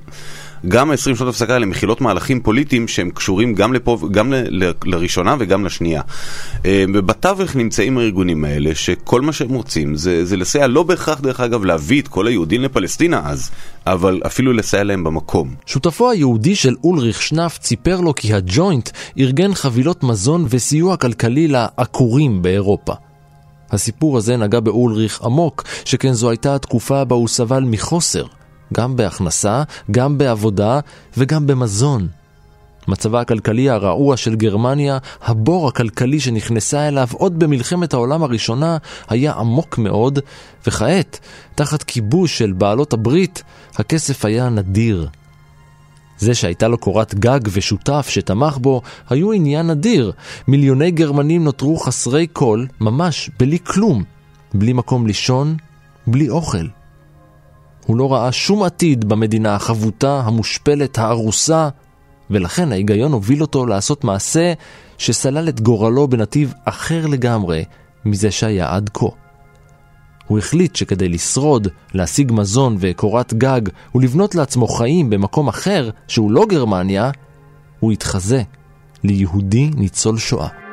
גם 0.68 0.92
ה-20 0.92 0.98
שנות 0.98 1.30
הפסקה 1.30 1.54
האלה 1.54 1.66
מכילות 1.66 2.01
מהלכים 2.01 2.42
פוליטיים 2.42 2.88
שהם 2.88 3.10
קשורים 3.10 3.56
גם 3.56 3.74
לפה, 3.74 3.98
גם 4.12 4.34
ל- 4.34 4.63
ל- 4.63 4.72
לראשונה 4.86 5.36
וגם 5.39 5.66
לשנייה. 5.66 6.01
אה, 6.66 6.86
ובתווך 6.94 7.56
נמצאים 7.56 7.98
הארגונים 7.98 8.46
האלה, 8.46 8.75
שכל 8.75 9.22
מה 9.22 9.34
שהם 9.34 9.54
רוצים 9.54 9.96
זה, 9.96 10.25
זה 10.25 10.38
לסייע, 10.38 10.68
לא 10.68 10.84
בהכרח 10.84 11.20
דרך 11.20 11.39
אגב 11.39 11.66
להביא 11.66 12.01
את 12.01 12.08
כל 12.08 12.28
היהודים 12.28 12.62
לפלסטינה 12.62 13.22
אז, 13.25 13.51
אבל 13.88 14.22
אפילו 14.25 14.53
לסייע 14.53 14.83
להם 14.83 15.03
במקום. 15.03 15.55
שותפו 15.66 16.10
היהודי 16.10 16.55
של 16.55 16.75
אולריך 16.83 17.22
שנף 17.22 17.57
ציפר 17.57 18.01
לו 18.01 18.16
כי 18.16 18.33
הג'וינט 18.33 18.90
ארגן 19.20 19.53
חבילות 19.53 20.03
מזון 20.03 20.46
וסיוע 20.50 20.98
כלכלי 20.98 21.48
לעקורים 21.48 22.42
באירופה. 22.42 22.94
הסיפור 23.72 24.18
הזה 24.18 24.38
נגע 24.38 24.60
באולריך 24.60 25.22
עמוק, 25.22 25.64
שכן 25.86 26.14
זו 26.14 26.29
הייתה 26.29 26.55
התקופה 26.55 27.03
בה 27.03 27.16
הוא 27.16 27.27
סבל 27.27 27.64
מחוסר. 27.64 28.25
גם 28.74 28.96
בהכנסה, 28.96 29.64
גם 29.92 30.18
בעבודה 30.18 30.79
וגם 31.18 31.48
במזון. 31.48 32.08
מצבה 32.88 33.22
הכלכלי 33.22 33.70
הרעוע 33.70 34.18
של 34.18 34.36
גרמניה, 34.36 34.98
הבור 35.24 35.68
הכלכלי 35.68 36.20
שנכנסה 36.20 36.88
אליו 36.88 37.08
עוד 37.14 37.40
במלחמת 37.40 37.94
העולם 37.94 38.24
הראשונה, 38.24 38.77
היה 39.10 39.34
עמוק 39.34 39.77
מאוד, 39.77 40.20
וכעת, 40.68 41.20
תחת 41.55 41.84
כיבוש 41.84 42.38
של 42.38 42.51
בעלות 42.51 42.94
הברית, 42.94 43.44
הכסף 43.75 44.25
היה 44.25 44.50
נדיר. 44.50 45.08
זה 46.18 46.36
שהייתה 46.36 46.68
לו 46.68 46.77
קורת 46.77 47.16
גג 47.16 47.40
ושותף 47.51 48.08
שתמך 48.10 48.58
בו, 48.58 48.82
היו 49.10 49.32
עניין 49.32 49.68
נדיר. 49.68 50.12
מיליוני 50.48 50.92
גרמנים 50.92 51.44
נותרו 51.44 51.77
חסרי 51.77 52.27
כל, 52.34 52.66
ממש 52.82 53.29
בלי 53.40 53.58
כלום. 53.64 54.03
בלי 54.53 54.74
מקום 54.74 55.08
לישון, 55.08 55.58
בלי 56.08 56.29
אוכל. 56.29 56.66
הוא 57.90 57.98
לא 57.98 58.14
ראה 58.14 58.32
שום 58.32 58.64
עתיד 58.64 59.06
במדינה 59.10 59.56
החבוטה, 59.56 60.22
המושפלת, 60.25 60.98
הארוסה, 60.98 61.70
ולכן 62.30 62.72
ההיגיון 62.72 63.12
הוביל 63.12 63.42
אותו 63.42 63.66
לעשות 63.66 64.04
מעשה 64.04 64.54
שסלל 64.98 65.50
את 65.50 65.62
גורלו 65.62 66.08
בנתיב 66.08 66.54
אחר 66.66 67.08
לגמרי 67.08 67.66
מזה 68.06 68.32
שהיה 68.32 68.75
עד 68.75 68.90
כה. 68.94 69.06
הוא 70.28 70.38
החליט 70.38 70.75
שכדי 70.75 71.10
לשרוד, 71.10 71.68
להשיג 71.94 72.32
מזון 72.32 72.78
וקורת 72.80 73.34
גג 73.34 73.62
ולבנות 73.96 74.36
לעצמו 74.36 74.68
חיים 74.68 75.10
במקום 75.10 75.48
אחר, 75.48 75.90
שהוא 76.08 76.32
לא 76.32 76.46
גרמניה, 76.50 77.12
הוא 77.80 77.94
יתחזה 77.94 78.42
ליהודי 79.04 79.70
ניצול 79.75 80.18
שואה. 80.18 80.69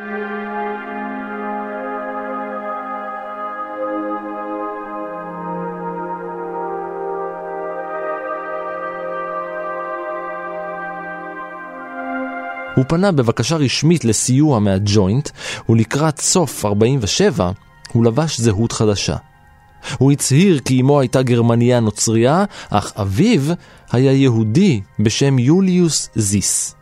הוא 12.76 12.84
פנה 12.88 13.12
בבקשה 13.12 13.56
רשמית 13.56 14.04
לסיוע 14.04 14.58
מהג'וינט, 14.58 15.30
ולקראת 15.68 16.20
סוף 16.20 16.64
47 16.64 17.50
הוא 17.92 18.04
לבש 18.04 18.40
זהות 18.40 18.72
חדשה. 18.72 19.16
הוא 19.98 20.12
הצהיר 20.12 20.58
כי 20.58 20.80
אמו 20.80 21.00
הייתה 21.00 21.22
גרמניה 21.22 21.80
נוצריה, 21.80 22.44
אך 22.70 22.92
אביו 23.00 23.40
היה 23.92 24.12
יהודי 24.12 24.80
בשם 24.98 25.38
יוליוס 25.38 26.10
זיס. 26.14 26.74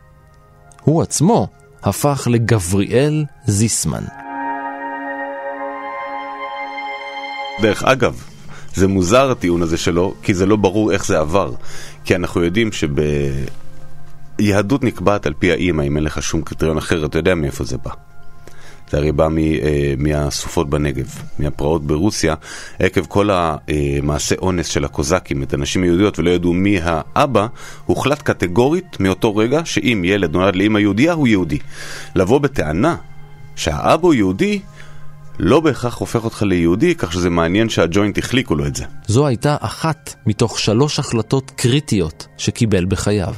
הוא 0.81 1.01
עצמו 1.01 1.47
הפך 1.83 2.27
לגבריאל 2.31 3.25
זיסמן. 3.45 4.03
דרך 7.61 7.83
אגב, 7.83 8.23
זה 8.73 8.87
מוזר 8.87 9.31
הטיעון 9.31 9.61
הזה 9.61 9.77
שלו, 9.77 10.13
כי 10.21 10.33
זה 10.33 10.45
לא 10.45 10.55
ברור 10.55 10.91
איך 10.91 11.05
זה 11.05 11.19
עבר. 11.19 11.51
כי 12.05 12.15
אנחנו 12.15 12.43
יודעים 12.43 12.71
שב... 12.71 12.89
יהדות 14.39 14.83
נקבעת 14.83 15.25
על 15.25 15.33
פי 15.39 15.51
האימא, 15.51 15.81
אם 15.81 15.95
אין 15.95 16.03
לך 16.03 16.21
שום 16.23 16.41
קריטריון 16.41 16.77
אחר, 16.77 17.05
אתה 17.05 17.19
יודע 17.19 17.35
מאיפה 17.35 17.63
זה 17.63 17.77
בא. 17.77 17.91
זה 18.91 18.97
הרי 18.97 19.11
בא 19.11 19.27
מ, 19.27 19.37
אה, 19.37 19.93
מהסופות 19.97 20.69
בנגב, 20.69 21.15
מהפרעות 21.39 21.87
ברוסיה, 21.87 22.35
עקב 22.79 23.05
כל 23.05 23.29
המעשה 23.31 24.35
אונס 24.41 24.67
של 24.67 24.85
הקוזקים 24.85 25.43
את 25.43 25.53
הנשים 25.53 25.83
היהודיות 25.83 26.19
ולא 26.19 26.29
ידעו 26.29 26.53
מי 26.53 26.79
האבא, 26.83 27.47
הוחלט 27.85 28.21
קטגורית 28.21 28.99
מאותו 28.99 29.35
רגע 29.35 29.61
שאם 29.65 30.01
ילד 30.05 30.33
נולד 30.33 30.55
לאמא 30.55 30.79
יהודייה 30.79 31.13
הוא 31.13 31.27
יהודי. 31.27 31.59
לבוא 32.15 32.39
בטענה 32.39 32.95
שהאבא 33.55 34.03
הוא 34.03 34.13
יהודי, 34.13 34.59
לא 35.39 35.59
בהכרח 35.59 35.97
הופך 35.97 36.23
אותך 36.23 36.41
ליהודי, 36.41 36.95
כך 36.95 37.13
שזה 37.13 37.29
מעניין 37.29 37.69
שהג'וינט 37.69 38.17
החליקו 38.17 38.55
לו 38.55 38.65
את 38.65 38.75
זה. 38.75 38.83
זו 39.07 39.27
הייתה 39.27 39.55
אחת 39.59 40.15
מתוך 40.25 40.59
שלוש 40.59 40.99
החלטות 40.99 41.51
קריטיות 41.55 42.27
שקיבל 42.37 42.85
בחייו. 42.85 43.33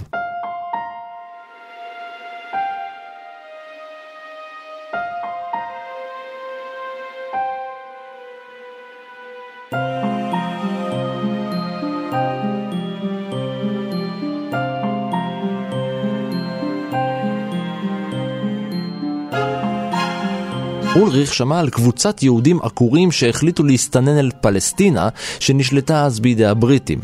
אולריך 21.07 21.33
שמע 21.33 21.59
על 21.59 21.69
קבוצת 21.69 22.23
יהודים 22.23 22.59
עקורים 22.61 23.11
שהחליטו 23.11 23.63
להסתנן 23.63 24.17
אל 24.17 24.31
פלסטינה, 24.41 25.09
שנשלטה 25.39 26.05
אז 26.05 26.19
בידי 26.19 26.45
הבריטים. 26.45 26.99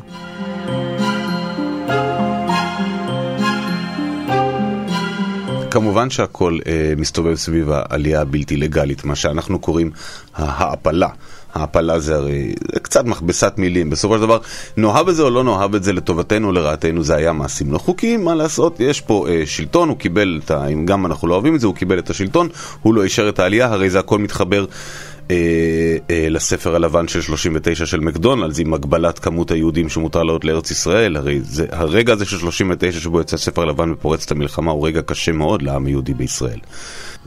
כמובן 5.72 6.10
שהכל 6.10 6.60
אה, 6.68 6.94
מסתובב 6.98 7.36
סביב 7.36 7.70
העלייה 7.72 8.22
הבלתי 8.22 8.58
לגלית, 8.58 9.06
מה 9.06 9.16
שאנחנו 9.16 9.60
קוראים 9.60 9.92
ההעפלה. 10.36 11.10
העפלה 11.54 12.00
זה 12.00 12.16
הרי 12.16 12.54
זה 12.74 12.80
קצת 12.80 13.06
מכבסת 13.06 13.54
מילים. 13.58 13.90
בסופו 13.90 14.16
של 14.16 14.22
דבר, 14.22 14.38
נאהב 14.78 15.10
את 15.10 15.16
זה 15.16 15.24
או 15.24 15.30
לא 15.30 15.44
נאהב 15.44 15.76
את 15.76 15.84
זה 15.84 15.94
לטובתנו 15.94 16.52
לרעתנו, 16.52 17.04
זה 17.04 17.16
היה 17.16 17.34
מעשים 17.34 17.74
לא 17.74 17.78
חוקיים, 17.78 18.24
מה 18.26 18.36
לעשות? 18.36 18.80
יש 18.80 19.02
פה 19.02 19.28
אה, 19.30 19.42
שלטון, 19.46 19.90
הוא 19.90 19.98
קיבל 19.98 20.42
את 20.46 20.52
ה... 20.52 20.68
אם 20.68 20.86
גם 20.86 21.06
אנחנו 21.06 21.28
לא 21.28 21.34
אוהבים 21.34 21.56
את 21.56 21.60
זה, 21.60 21.68
הוא 21.68 21.76
קיבל 21.76 22.00
את 22.00 22.10
השלטון, 22.10 22.50
הוא 22.82 22.94
לא 22.94 23.04
אישר 23.04 23.30
את 23.30 23.40
העלייה, 23.40 23.68
הרי 23.68 23.90
זה 23.90 24.00
הכל 24.00 24.20
מתחבר 24.20 24.66
אה, 25.32 25.36
אה, 26.10 26.30
לספר 26.30 26.76
הלבן 26.76 27.08
של 27.08 27.22
39 27.22 27.86
של 27.86 28.00
מקדונלדס, 28.00 28.60
עם 28.60 28.74
הגבלת 28.74 29.20
כמות 29.20 29.52
היהודים 29.52 29.90
שמותר 29.90 30.24
לעלות 30.24 30.46
לארץ 30.46 30.72
ישראל. 30.72 31.16
הרי 31.16 31.40
זה, 31.42 31.66
הרגע 31.72 32.14
הזה 32.14 32.26
של 32.26 32.38
39 32.38 33.00
שבו 33.00 33.18
יוצא 33.18 33.36
הספר 33.36 33.62
הלבן 33.62 33.92
ופורץ 33.92 34.26
את 34.26 34.32
המלחמה 34.32 34.72
הוא 34.72 34.88
רגע 34.88 35.02
קשה 35.02 35.32
מאוד 35.32 35.62
לעם 35.62 35.86
היהודי 35.86 36.14
בישראל. 36.14 36.60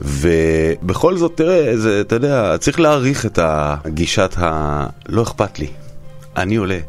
ובכל 0.01 1.17
זאת, 1.17 1.31
תראה, 1.35 1.77
זה, 1.77 2.01
אתה 2.01 2.15
יודע, 2.15 2.57
צריך 2.57 2.79
להעריך 2.79 3.25
את 3.25 3.39
הגישת 3.41 4.35
ה... 4.37 4.85
לא 5.09 5.23
אכפת 5.23 5.59
לי, 5.59 5.67
אני 6.37 6.55
עולה. 6.55 6.79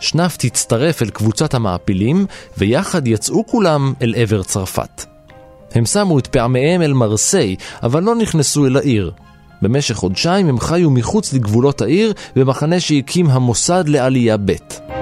שנפט 0.00 0.44
הצטרף 0.44 1.02
אל 1.02 1.10
קבוצת 1.10 1.54
המעפילים, 1.54 2.26
ויחד 2.58 3.08
יצאו 3.08 3.46
כולם 3.46 3.92
אל 4.02 4.14
עבר 4.16 4.42
צרפת. 4.42 5.04
הם 5.72 5.86
שמו 5.86 6.18
את 6.18 6.26
פעמיהם 6.26 6.82
אל 6.82 6.92
מרסיי, 6.92 7.56
אבל 7.82 8.02
לא 8.02 8.14
נכנסו 8.14 8.66
אל 8.66 8.76
העיר. 8.76 9.12
במשך 9.62 9.94
חודשיים 9.94 10.48
הם 10.48 10.60
חיו 10.60 10.90
מחוץ 10.90 11.32
לגבולות 11.32 11.82
העיר, 11.82 12.12
במחנה 12.36 12.80
שהקים 12.80 13.30
המוסד 13.30 13.88
לעלייה 13.88 14.36
ב'. 14.36 14.93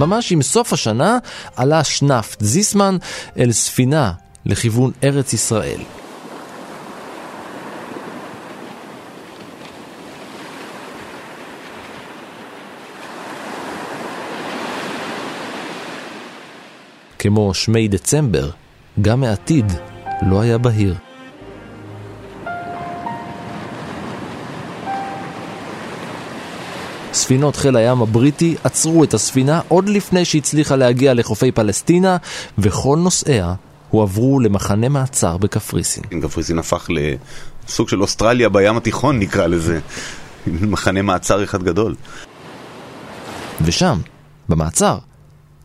ממש 0.00 0.32
עם 0.32 0.42
סוף 0.42 0.72
השנה 0.72 1.18
עלה 1.56 1.84
שנפט 1.84 2.40
זיסמן 2.40 2.96
אל 3.38 3.52
ספינה 3.52 4.12
לכיוון 4.46 4.90
ארץ 5.04 5.32
ישראל. 5.32 5.80
כמו 17.18 17.54
שמי 17.54 17.88
דצמבר, 17.88 18.50
גם 19.00 19.24
העתיד 19.24 19.72
לא 20.22 20.40
היה 20.40 20.58
בהיר. 20.58 21.09
ספינות 27.12 27.56
חיל 27.56 27.76
הים 27.76 28.02
הבריטי 28.02 28.56
עצרו 28.64 29.04
את 29.04 29.14
הספינה 29.14 29.60
עוד 29.68 29.88
לפני 29.88 30.24
שהצליחה 30.24 30.76
להגיע 30.76 31.14
לחופי 31.14 31.52
פלסטינה, 31.52 32.16
וכל 32.58 32.98
נוסעיה 32.98 33.54
הועברו 33.90 34.40
למחנה 34.40 34.88
מעצר 34.88 35.36
בקפריסין. 35.36 36.02
קפריסין 36.22 36.58
הפך 36.58 36.88
לסוג 37.68 37.88
של 37.88 38.02
אוסטרליה 38.02 38.48
בים 38.48 38.76
התיכון 38.76 39.18
נקרא 39.18 39.46
לזה, 39.46 39.80
מחנה 40.46 41.02
מעצר 41.02 41.44
אחד 41.44 41.62
גדול. 41.62 41.94
ושם, 43.60 43.98
במעצר, 44.48 44.98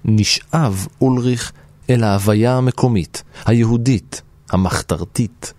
נשאב 0.06 0.88
אולריך 1.02 1.52
אל 1.90 2.04
ההוויה 2.04 2.58
המקומית, 2.58 3.24
היהודית, 3.46 4.22
המחתרתית. 4.50 5.54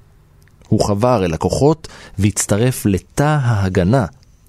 הוא 0.69 0.87
חבר 0.87 1.25
אל 1.25 1.35
הכוחות 1.35 1.89
והצטרף 2.19 2.87
לתא 2.87 3.39
ההגנה 3.43 4.07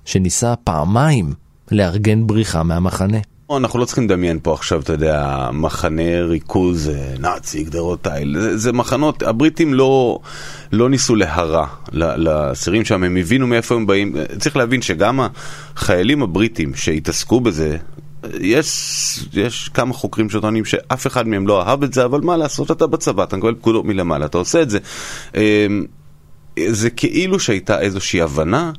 שניסה 0.08 0.54
פעמיים 0.64 1.34
לארגן 1.72 2.28
בריחה 2.28 2.64
מהמחנה. 2.64 3.18
אנחנו 3.58 3.80
לא 3.80 3.86
צריכים 3.86 4.04
לדמיין 4.04 4.40
פה 4.44 4.54
עכשיו, 4.54 4.82
אתה 4.82 4.94
יודע, 4.94 5.50
מחנה 5.54 6.22
ריכוז 6.22 6.92
נאצי, 7.20 7.64
גדרות 7.64 8.04
תיל. 8.04 8.40
זה, 8.40 8.58
זה 8.58 8.74
מחנות, 8.74 9.24
הבריטים 9.24 9.74
לא, 9.74 10.20
לא 10.72 10.90
ניסו 10.90 11.16
להרע 11.16 11.68
לאסירים 11.92 12.86
שם, 12.86 13.04
הם 13.04 13.18
הבינו 13.18 13.48
מאיפה 13.48 13.76
הם 13.76 13.88
באים. 13.88 14.16
צריך 14.40 14.58
להבין 14.58 14.82
שגם 14.82 15.20
החיילים 15.76 16.24
הבריטים 16.24 16.76
שהתעסקו 16.76 17.40
בזה, 17.40 17.78
יש, 18.40 18.68
יש 19.34 19.70
כמה 19.70 19.94
חוקרים 19.94 20.30
שטוענים 20.30 20.66
שאף 20.66 21.08
אחד 21.08 21.28
מהם 21.28 21.48
לא 21.48 21.62
אהב 21.62 21.84
את 21.84 21.94
זה, 21.94 22.06
אבל 22.06 22.22
מה 22.22 22.38
לעשות, 22.38 22.72
אתה 22.72 22.88
בצבא, 22.88 23.24
אתה 23.24 23.38
מקבל 23.38 23.56
פקודות 23.56 23.86
מלמעלה, 23.86 24.26
אתה 24.26 24.38
עושה 24.38 24.62
את 24.62 24.70
זה. 24.70 24.80
אמ, 25.36 25.86
זה 26.68 26.90
כאילו 26.90 27.40
שהייתה 27.40 27.80
איזושהי 27.80 28.22
הבנה. 28.22 28.72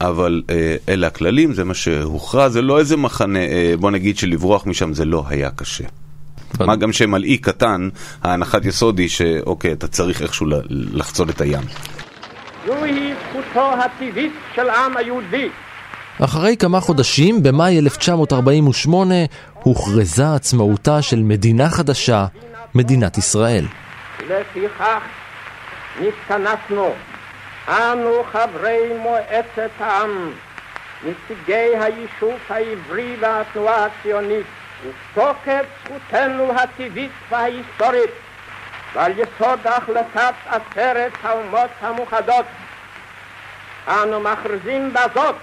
אבל 0.00 0.42
אה, 0.50 0.76
אלה 0.88 1.06
הכללים, 1.06 1.52
זה 1.52 1.64
מה 1.64 1.74
שהוכרע, 1.74 2.48
זה 2.48 2.62
לא 2.62 2.78
איזה 2.78 2.96
מחנה, 2.96 3.38
אה, 3.38 3.74
בוא 3.80 3.90
נגיד 3.90 4.18
שלברוח 4.18 4.66
משם 4.66 4.94
זה 4.94 5.04
לא 5.04 5.24
היה 5.28 5.50
קשה. 5.50 5.84
מה 6.60 6.76
גם 6.76 6.92
שהם 6.92 7.14
על 7.14 7.24
אי 7.24 7.38
קטן, 7.38 7.88
ההנחת 8.22 8.64
יסוד 8.64 8.98
היא 8.98 9.08
שאוקיי, 9.08 9.72
אתה 9.72 9.88
צריך 9.88 10.22
איכשהו 10.22 10.46
לחצות 10.68 11.30
את 11.30 11.40
הים. 11.40 11.62
זוהי 12.66 13.12
זכותו 13.30 13.72
הטבעית 13.72 14.32
של 14.54 14.68
העם 14.68 14.96
היהודי. 14.96 15.48
אחרי 16.24 16.56
כמה 16.56 16.80
חודשים, 16.80 17.42
במאי 17.42 17.78
1948, 17.78 19.14
הוכרזה 19.62 20.34
עצמאותה 20.34 21.02
של 21.02 21.22
מדינה 21.22 21.70
חדשה, 21.70 22.26
מדינת 22.74 23.18
ישראל. 23.18 23.64
לפיכך 24.28 25.02
נתכנסנו 26.00 26.94
אנו 27.68 28.24
חברי 28.32 28.92
מועצת 28.98 29.70
העם, 29.80 30.32
נציגי 31.04 31.76
היישוב 31.80 32.34
העברי 32.50 33.16
והתנועה 33.20 33.86
הציונית, 33.86 34.46
ותוקף 34.82 35.64
זכותנו 35.84 36.52
הטבעית 36.60 37.10
וההיסטורית, 37.28 38.10
ועל 38.92 39.12
יסוד 39.18 39.66
החלטת 39.66 40.34
עשרת 40.46 41.12
האומות 41.22 41.70
המאוחדות, 41.80 42.46
אנו 43.88 44.20
מכריזים 44.20 44.92
בזאת 44.92 45.36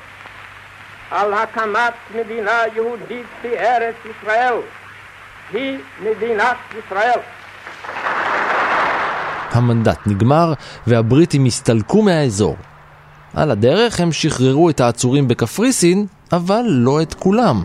על 1.11 1.33
הקמת 1.33 1.93
מדינה 2.15 2.61
יהודית 2.75 3.25
בארץ 3.41 3.95
ישראל, 4.05 4.57
היא 5.53 5.79
מדינת 5.99 6.57
ישראל. 6.77 7.19
המנדט 9.55 9.99
נגמר 10.07 10.53
והבריטים 10.87 11.45
הסתלקו 11.45 12.01
מהאזור. 12.01 12.55
על 13.33 13.51
הדרך 13.51 13.99
הם 13.99 14.11
שחררו 14.11 14.69
את 14.69 14.79
העצורים 14.79 15.27
בקפריסין, 15.27 16.05
אבל 16.31 16.65
לא 16.67 17.01
את 17.01 17.13
כולם. 17.13 17.63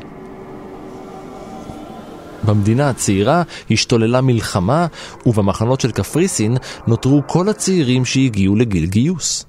במדינה 2.44 2.90
הצעירה 2.90 3.42
השתוללה 3.70 4.20
מלחמה, 4.20 4.87
ובמחנות 5.26 5.81
של 5.81 5.90
קפריסין 5.90 6.57
נותרו 6.87 7.22
כל 7.26 7.48
הצעירים 7.48 8.05
שהגיעו 8.05 8.57
לגיל 8.57 8.87
גיוס. 8.87 9.46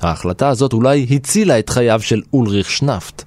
ההחלטה 0.00 0.48
הזאת 0.48 0.72
אולי 0.72 1.06
הצילה 1.10 1.58
את 1.58 1.70
חייו 1.70 2.00
של 2.00 2.22
אולריך 2.32 2.70
שנפט. 2.70 3.24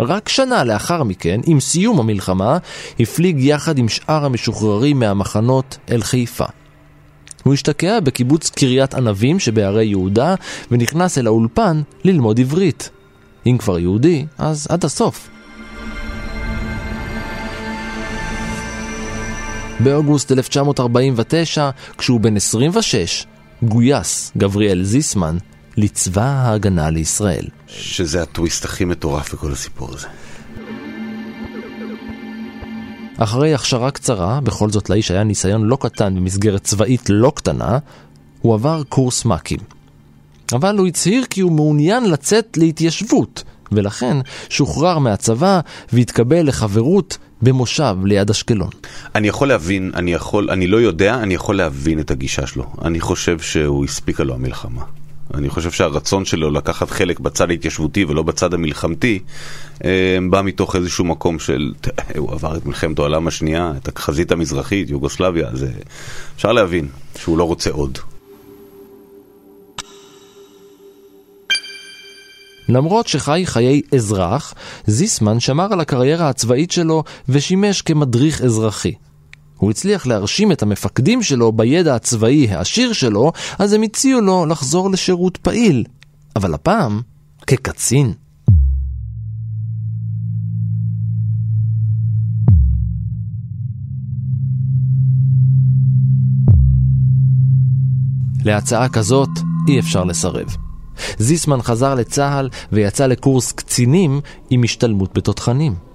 רק 0.00 0.28
שנה 0.28 0.64
לאחר 0.64 1.02
מכן, 1.02 1.40
עם 1.46 1.60
סיום 1.60 2.00
המלחמה, 2.00 2.58
הפליג 3.00 3.40
יחד 3.40 3.78
עם 3.78 3.88
שאר 3.88 4.24
המשוחררים 4.24 4.98
מהמחנות 4.98 5.78
אל 5.90 6.02
חיפה. 6.02 6.44
הוא 7.46 7.54
השתקע 7.54 8.00
בקיבוץ 8.00 8.50
קריית 8.50 8.94
ענבים 8.94 9.38
שבערי 9.38 9.86
יהודה, 9.86 10.34
ונכנס 10.70 11.18
אל 11.18 11.26
האולפן 11.26 11.82
ללמוד 12.04 12.40
עברית. 12.40 12.90
אם 13.46 13.56
כבר 13.58 13.78
יהודי, 13.78 14.26
אז 14.38 14.66
עד 14.70 14.84
הסוף. 14.84 15.28
באוגוסט 19.80 20.32
1949, 20.32 21.70
כשהוא 21.98 22.20
בן 22.20 22.36
26, 22.36 23.26
גויס 23.62 24.32
גבריאל 24.36 24.82
זיסמן 24.82 25.36
לצבא 25.76 26.22
ההגנה 26.22 26.90
לישראל. 26.90 27.44
שזה 27.66 28.22
הטוויסט 28.22 28.64
הכי 28.64 28.84
מטורף 28.84 29.34
בכל 29.34 29.52
הסיפור 29.52 29.94
הזה. 29.94 30.06
אחרי 33.18 33.54
הכשרה 33.54 33.90
קצרה, 33.90 34.40
בכל 34.40 34.70
זאת 34.70 34.90
לאיש 34.90 35.10
היה 35.10 35.24
ניסיון 35.24 35.64
לא 35.64 35.78
קטן 35.80 36.14
במסגרת 36.14 36.64
צבאית 36.64 37.10
לא 37.10 37.32
קטנה, 37.36 37.78
הוא 38.42 38.54
עבר 38.54 38.82
קורס 38.88 39.24
מ"כים. 39.24 39.58
אבל 40.52 40.78
הוא 40.78 40.86
הצהיר 40.86 41.24
כי 41.30 41.40
הוא 41.40 41.52
מעוניין 41.52 42.10
לצאת 42.10 42.56
להתיישבות, 42.56 43.44
ולכן 43.72 44.16
שוחרר 44.48 44.98
מהצבא 44.98 45.60
והתקבל 45.92 46.48
לחברות 46.48 47.18
במושב 47.42 47.96
ליד 48.04 48.30
אשקלון. 48.30 48.70
אני 49.14 49.28
יכול 49.28 49.48
להבין, 49.48 49.90
אני 49.94 50.12
יכול, 50.12 50.50
אני 50.50 50.66
לא 50.66 50.76
יודע, 50.76 51.14
אני 51.14 51.34
יכול 51.34 51.56
להבין 51.56 52.00
את 52.00 52.10
הגישה 52.10 52.46
שלו. 52.46 52.64
אני 52.84 53.00
חושב 53.00 53.38
שהוא 53.38 53.84
הספיקה 53.84 54.24
לו 54.24 54.34
המלחמה. 54.34 54.82
אני 55.34 55.48
חושב 55.48 55.70
שהרצון 55.70 56.24
שלו 56.24 56.50
לקחת 56.50 56.90
חלק 56.90 57.20
בצד 57.20 57.50
ההתיישבותי 57.50 58.04
ולא 58.04 58.22
בצד 58.22 58.54
המלחמתי 58.54 59.18
אה, 59.84 60.18
בא 60.30 60.42
מתוך 60.42 60.76
איזשהו 60.76 61.04
מקום 61.04 61.38
של, 61.38 61.72
הוא 62.16 62.32
עבר 62.32 62.56
את 62.56 62.66
מלחמת 62.66 62.98
העולם 62.98 63.26
השנייה, 63.26 63.72
את 63.76 63.96
החזית 63.96 64.32
המזרחית, 64.32 64.90
יוגוסלביה, 64.90 65.48
זה 65.52 65.70
אפשר 66.36 66.52
להבין 66.52 66.88
שהוא 67.18 67.38
לא 67.38 67.44
רוצה 67.44 67.70
עוד. 67.70 67.98
למרות 72.68 73.06
שחי 73.06 73.42
חיי 73.44 73.82
אזרח, 73.94 74.54
זיסמן 74.86 75.40
שמר 75.40 75.72
על 75.72 75.80
הקריירה 75.80 76.28
הצבאית 76.28 76.70
שלו 76.70 77.04
ושימש 77.28 77.82
כמדריך 77.82 78.42
אזרחי. 78.42 78.94
הוא 79.56 79.70
הצליח 79.70 80.06
להרשים 80.06 80.52
את 80.52 80.62
המפקדים 80.62 81.22
שלו 81.22 81.52
בידע 81.52 81.94
הצבאי 81.94 82.48
העשיר 82.48 82.92
שלו, 82.92 83.32
אז 83.58 83.72
הם 83.72 83.82
הציעו 83.82 84.20
לו 84.20 84.46
לחזור 84.46 84.90
לשירות 84.90 85.36
פעיל, 85.36 85.84
אבל 86.36 86.54
הפעם 86.54 87.00
כקצין. 87.46 88.12
להצעה 98.44 98.88
כזאת 98.88 99.28
אי 99.68 99.78
אפשר 99.78 100.04
לסרב. 100.04 100.56
זיסמן 101.18 101.62
חזר 101.62 101.94
לצה"ל 101.94 102.48
ויצא 102.72 103.06
לקורס 103.06 103.52
קצינים 103.52 104.20
עם 104.50 104.62
השתלמות 104.64 105.14
בתותחנים. 105.14 105.85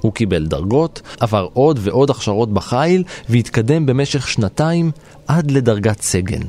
הוא 0.00 0.12
קיבל 0.12 0.46
דרגות, 0.46 1.02
עבר 1.20 1.48
עוד 1.52 1.78
ועוד 1.82 2.10
הכשרות 2.10 2.52
בחיל 2.52 3.04
והתקדם 3.28 3.86
במשך 3.86 4.28
שנתיים 4.28 4.90
עד 5.26 5.50
לדרגת 5.50 6.00
סגן. 6.02 6.42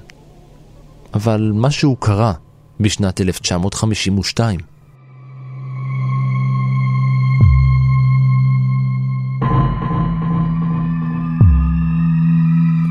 אבל 1.14 1.52
משהו 1.56 1.96
קרה 1.96 2.34
בשנת 2.80 3.22
1952. 3.22 4.60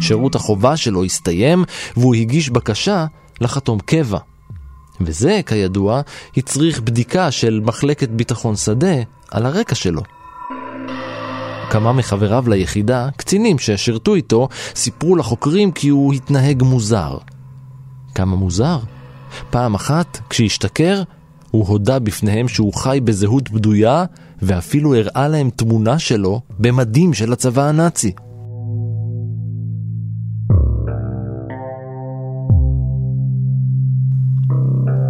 שירות 0.01 0.35
החובה 0.35 0.77
שלו 0.77 1.05
הסתיים 1.05 1.65
והוא 1.97 2.15
הגיש 2.15 2.51
בקשה 2.51 3.07
לחתום 3.41 3.81
קבע. 3.81 4.19
וזה, 5.01 5.41
כידוע, 5.47 6.01
הצריך 6.37 6.81
בדיקה 6.81 7.31
של 7.31 7.61
מחלקת 7.65 8.09
ביטחון 8.09 8.57
שדה 8.57 8.97
על 9.31 9.47
הרקע 9.47 9.75
שלו. 9.75 10.03
כמה 11.71 11.93
מחבריו 11.93 12.45
ליחידה, 12.49 13.09
קצינים 13.17 13.59
ששירתו 13.59 14.15
איתו, 14.15 14.49
סיפרו 14.75 15.17
לחוקרים 15.17 15.73
כי 15.73 15.89
הוא 15.89 16.13
התנהג 16.13 16.63
מוזר. 16.63 17.19
כמה 18.15 18.37
מוזר? 18.37 18.79
פעם 19.51 19.75
אחת, 19.75 20.21
כשהשתכר, 20.31 21.03
הוא 21.51 21.67
הודה 21.67 21.99
בפניהם 21.99 22.49
שהוא 22.49 22.75
חי 22.75 23.01
בזהות 23.05 23.51
בדויה, 23.51 24.05
ואפילו 24.43 24.95
הראה 24.95 25.29
להם 25.29 25.51
תמונה 25.51 25.99
שלו 25.99 26.41
במדים 26.59 27.15
של 27.15 27.33
הצבא 27.33 27.63
הנאצי. 27.69 28.13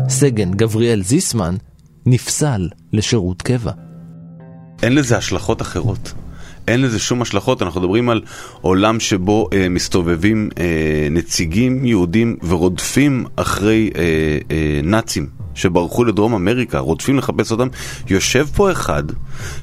סגן 0.08 0.50
גבריאל 0.50 1.02
זיסמן 1.02 1.56
נפסל 2.06 2.68
לשירות 2.92 3.42
קבע. 3.42 3.72
אין 4.82 4.94
לזה 4.94 5.16
השלכות 5.16 5.62
אחרות. 5.62 6.14
אין 6.68 6.82
לזה 6.82 6.98
שום 6.98 7.22
השלכות, 7.22 7.62
אנחנו 7.62 7.80
מדברים 7.80 8.08
על 8.08 8.20
עולם 8.60 9.00
שבו 9.00 9.48
אה, 9.52 9.68
מסתובבים 9.68 10.48
אה, 10.58 11.08
נציגים 11.10 11.84
יהודים 11.84 12.36
ורודפים 12.48 13.24
אחרי 13.36 13.90
אה, 13.96 14.02
אה, 14.50 14.80
נאצים 14.82 15.26
שברחו 15.54 16.04
לדרום 16.04 16.34
אמריקה, 16.34 16.78
רודפים 16.78 17.18
לחפש 17.18 17.52
אותם. 17.52 17.68
יושב 18.10 18.46
פה 18.56 18.72
אחד, 18.72 19.02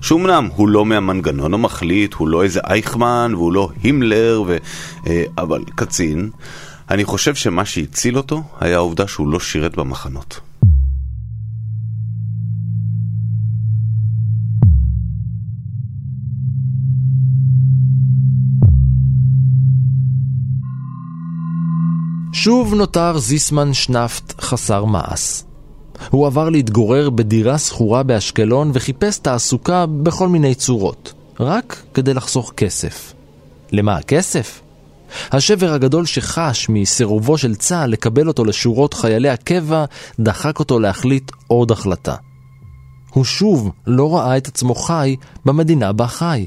שאומנם 0.01 0.49
הוא 0.55 0.69
לא 0.69 0.85
מהמנגנון 0.85 1.53
המחליט, 1.53 2.13
הוא 2.13 2.27
לא 2.27 2.43
איזה 2.43 2.59
אייכמן 2.69 3.31
והוא 3.35 3.53
לא 3.53 3.69
הימלר, 3.83 4.43
ו, 4.47 4.57
אה, 5.07 5.23
אבל 5.37 5.61
קצין. 5.75 6.29
אני 6.91 7.05
חושב 7.05 7.35
שמה 7.35 7.65
שהציל 7.65 8.17
אותו 8.17 8.43
היה 8.59 8.75
העובדה 8.75 9.07
שהוא 9.07 9.29
לא 9.29 9.39
שירת 9.39 9.77
במחנות. 9.77 10.39
שוב 22.45 22.73
נותר 22.73 23.17
זיסמן 23.17 23.73
שנפט 23.73 24.41
חסר 24.41 24.85
מעש. 24.85 25.43
הוא 26.09 26.27
עבר 26.27 26.49
להתגורר 26.49 27.09
בדירה 27.09 27.57
שכורה 27.57 28.03
באשקלון 28.03 28.71
וחיפש 28.73 29.17
תעסוקה 29.17 29.85
בכל 29.85 30.27
מיני 30.27 30.55
צורות, 30.55 31.13
רק 31.39 31.83
כדי 31.93 32.13
לחסוך 32.13 32.53
כסף. 32.57 33.13
למה 33.71 33.95
הכסף? 33.95 34.61
השבר 35.31 35.73
הגדול 35.73 36.05
שחש 36.05 36.69
מסירובו 36.69 37.37
של 37.37 37.55
צה"ל 37.55 37.89
לקבל 37.89 38.27
אותו 38.27 38.45
לשורות 38.45 38.93
חיילי 38.93 39.29
הקבע, 39.29 39.85
דחק 40.19 40.59
אותו 40.59 40.79
להחליט 40.79 41.31
עוד 41.47 41.71
החלטה. 41.71 42.15
הוא 43.09 43.23
שוב 43.23 43.71
לא 43.87 44.15
ראה 44.17 44.37
את 44.37 44.47
עצמו 44.47 44.75
חי 44.75 45.15
במדינה 45.45 45.93
בה 45.93 46.07
חי. 46.07 46.45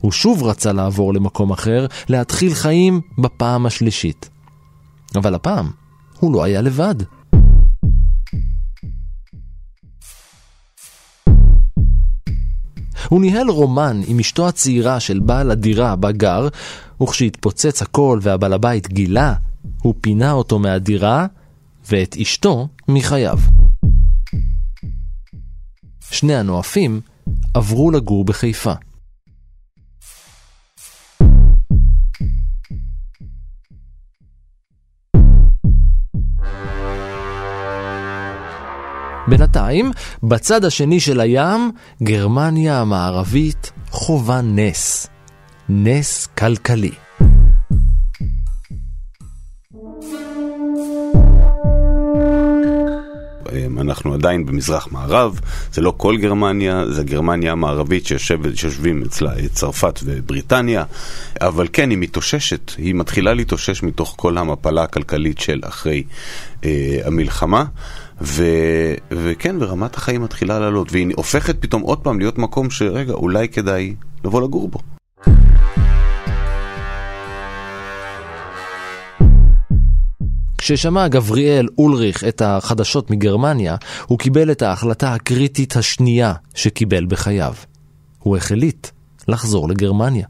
הוא 0.00 0.12
שוב 0.12 0.42
רצה 0.42 0.72
לעבור 0.72 1.14
למקום 1.14 1.50
אחר, 1.50 1.86
להתחיל 2.08 2.54
חיים 2.54 3.00
בפעם 3.18 3.66
השלישית. 3.66 4.33
אבל 5.16 5.34
הפעם 5.34 5.70
הוא 6.20 6.32
לא 6.32 6.44
היה 6.44 6.62
לבד. 6.62 6.94
הוא 13.08 13.20
ניהל 13.20 13.50
רומן 13.50 14.00
עם 14.06 14.18
אשתו 14.18 14.48
הצעירה 14.48 15.00
של 15.00 15.20
בעל 15.20 15.50
הדירה 15.50 15.96
בה 15.96 16.12
גר, 16.12 16.48
וכשהתפוצץ 17.02 17.82
הכל 17.82 18.18
והבעל 18.22 18.52
הבית 18.52 18.88
גילה, 18.88 19.34
הוא 19.82 19.94
פינה 20.00 20.32
אותו 20.32 20.58
מהדירה 20.58 21.26
ואת 21.90 22.16
אשתו 22.22 22.68
מחייו. 22.88 23.38
שני 26.10 26.34
הנואפים 26.34 27.00
עברו 27.54 27.90
לגור 27.90 28.24
בחיפה. 28.24 28.72
בינתיים, 39.28 39.90
בצד 40.22 40.64
השני 40.64 41.00
של 41.00 41.20
הים, 41.20 41.70
גרמניה 42.02 42.80
המערבית 42.80 43.72
חווה 43.90 44.40
נס. 44.42 45.06
נס 45.68 46.26
כלכלי. 46.26 46.90
אנחנו 53.84 54.14
עדיין 54.14 54.46
במזרח 54.46 54.88
מערב, 54.90 55.40
זה 55.72 55.80
לא 55.80 55.94
כל 55.96 56.16
גרמניה, 56.16 56.84
זה 56.90 57.04
גרמניה 57.04 57.52
המערבית 57.52 58.06
שיושבים 58.06 59.02
אצלה 59.02 59.32
צרפת 59.52 60.00
ובריטניה, 60.04 60.84
אבל 61.40 61.68
כן, 61.72 61.90
היא 61.90 61.98
מתאוששת, 61.98 62.72
היא 62.78 62.94
מתחילה 62.94 63.34
להתאושש 63.34 63.82
מתוך 63.82 64.14
כל 64.18 64.38
המפלה 64.38 64.82
הכלכלית 64.82 65.38
של 65.38 65.60
אחרי 65.64 66.02
אה, 66.64 66.98
המלחמה. 67.04 67.64
ו, 68.20 68.44
וכן, 69.10 69.56
ורמת 69.60 69.94
החיים 69.94 70.22
מתחילה 70.22 70.58
לעלות, 70.58 70.92
והיא 70.92 71.12
הופכת 71.16 71.56
פתאום 71.60 71.82
עוד 71.82 71.98
פעם 71.98 72.18
להיות 72.18 72.38
מקום 72.38 72.70
שרגע, 72.70 73.12
אולי 73.12 73.48
כדאי 73.48 73.94
לבוא 74.24 74.42
לגור 74.42 74.68
בו. 74.68 74.78
כששמע 80.58 81.08
גבריאל 81.08 81.68
אולריך 81.78 82.24
את 82.24 82.42
החדשות 82.44 83.10
מגרמניה, 83.10 83.76
הוא 84.06 84.18
קיבל 84.18 84.50
את 84.50 84.62
ההחלטה 84.62 85.14
הקריטית 85.14 85.76
השנייה 85.76 86.32
שקיבל 86.54 87.06
בחייו. 87.06 87.54
הוא 88.18 88.36
החליט 88.36 88.86
לחזור 89.28 89.68
לגרמניה. 89.68 90.26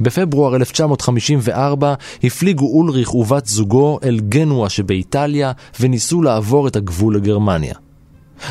בפברואר 0.00 0.56
1954 0.56 1.94
הפליגו 2.24 2.66
אולריך 2.66 3.14
ובת 3.14 3.46
זוגו 3.46 3.98
אל 4.04 4.20
גנואה 4.20 4.68
שבאיטליה 4.68 5.52
וניסו 5.80 6.22
לעבור 6.22 6.68
את 6.68 6.76
הגבול 6.76 7.16
לגרמניה. 7.16 7.74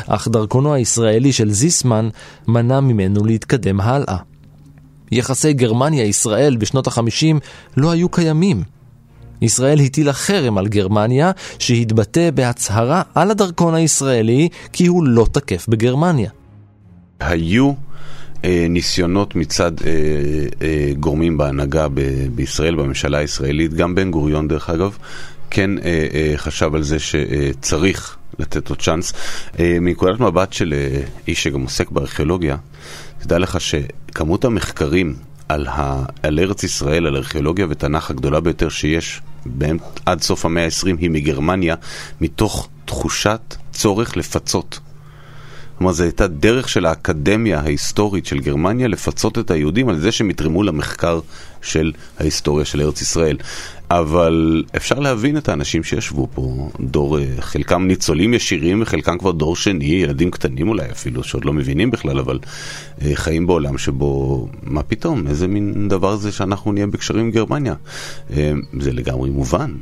אך 0.06 0.28
דרכונו 0.28 0.74
הישראלי 0.74 1.32
של 1.32 1.50
זיסמן 1.50 2.08
מנע 2.48 2.80
ממנו 2.80 3.24
להתקדם 3.24 3.80
הלאה. 3.80 4.16
יחסי 5.12 5.52
גרמניה-ישראל 5.52 6.56
בשנות 6.56 6.86
ה-50 6.86 7.36
לא 7.76 7.90
היו 7.90 8.08
קיימים. 8.08 8.62
ישראל 9.42 9.80
הטילה 9.80 10.12
חרם 10.12 10.58
על 10.58 10.68
גרמניה, 10.68 11.30
שהתבטא 11.58 12.30
בהצהרה 12.30 13.02
על 13.14 13.30
הדרכון 13.30 13.74
הישראלי 13.74 14.48
כי 14.72 14.86
הוא 14.86 15.04
לא 15.04 15.26
תקף 15.32 15.66
בגרמניה. 15.68 16.30
היו 17.20 17.72
ניסיונות 18.44 19.34
מצד 19.34 19.72
אה, 19.86 19.90
אה, 20.62 20.92
גורמים 21.00 21.38
בהנהגה 21.38 21.86
בישראל, 22.34 22.74
בממשלה 22.74 23.18
הישראלית, 23.18 23.74
גם 23.74 23.94
בן 23.94 24.10
גוריון 24.10 24.48
דרך 24.48 24.70
אגב, 24.70 24.96
כן 25.50 25.78
אה, 25.78 26.06
אה, 26.14 26.32
חשב 26.36 26.74
על 26.74 26.82
זה 26.82 26.98
שצריך 26.98 28.16
לתת 28.38 28.70
לו 28.70 28.76
צ'אנס. 28.76 29.12
אה, 29.58 29.78
מנקודת 29.80 30.20
מבט 30.20 30.52
של 30.52 30.74
אה, 30.76 31.02
איש 31.28 31.42
שגם 31.42 31.62
עוסק 31.62 31.90
בארכיאולוגיה, 31.90 32.56
תדע 33.18 33.38
לך 33.38 33.58
שכמות 33.60 34.44
המחקרים 34.44 35.16
על, 35.48 35.66
ה... 35.66 36.04
על 36.22 36.38
ארץ 36.38 36.64
ישראל, 36.64 37.06
על 37.06 37.16
ארכיאולוגיה 37.16 37.66
ותנ"ך 37.70 38.10
הגדולה 38.10 38.40
ביותר 38.40 38.68
שיש 38.68 39.20
עד 40.06 40.22
סוף 40.22 40.44
המאה 40.44 40.64
ה-20 40.64 40.96
היא 40.98 41.10
מגרמניה, 41.10 41.74
מתוך 42.20 42.68
תחושת 42.84 43.56
צורך 43.72 44.16
לפצות. 44.16 44.80
כלומר, 45.80 45.92
זו 45.92 46.02
הייתה 46.02 46.26
דרך 46.26 46.68
של 46.68 46.86
האקדמיה 46.86 47.60
ההיסטורית 47.60 48.26
של 48.26 48.40
גרמניה 48.40 48.88
לפצות 48.88 49.38
את 49.38 49.50
היהודים 49.50 49.88
על 49.88 49.98
זה 49.98 50.12
שהם 50.12 50.30
יתרמו 50.30 50.62
למחקר 50.62 51.20
של 51.62 51.92
ההיסטוריה 52.18 52.64
של 52.64 52.80
ארץ 52.80 53.02
ישראל. 53.02 53.36
אבל 53.90 54.64
אפשר 54.76 54.98
להבין 54.98 55.36
את 55.36 55.48
האנשים 55.48 55.84
שישבו 55.84 56.28
פה, 56.34 56.70
דור, 56.80 57.18
אה, 57.18 57.24
חלקם 57.40 57.86
ניצולים 57.86 58.34
ישירים 58.34 58.82
וחלקם 58.82 59.18
כבר 59.18 59.30
דור 59.30 59.56
שני, 59.56 59.84
ילדים 59.84 60.30
קטנים 60.30 60.68
אולי 60.68 60.90
אפילו, 60.90 61.24
שעוד 61.24 61.44
לא 61.44 61.52
מבינים 61.52 61.90
בכלל, 61.90 62.18
אבל 62.18 62.38
אה, 63.02 63.10
חיים 63.14 63.46
בעולם 63.46 63.78
שבו, 63.78 64.48
מה 64.62 64.82
פתאום, 64.82 65.26
איזה 65.26 65.48
מין 65.48 65.88
דבר 65.88 66.16
זה 66.16 66.32
שאנחנו 66.32 66.72
נהיה 66.72 66.86
בקשרים 66.86 67.24
עם 67.24 67.30
גרמניה. 67.30 67.74
אה, 68.36 68.52
זה 68.80 68.92
לגמרי 68.92 69.30
מובן. 69.30 69.72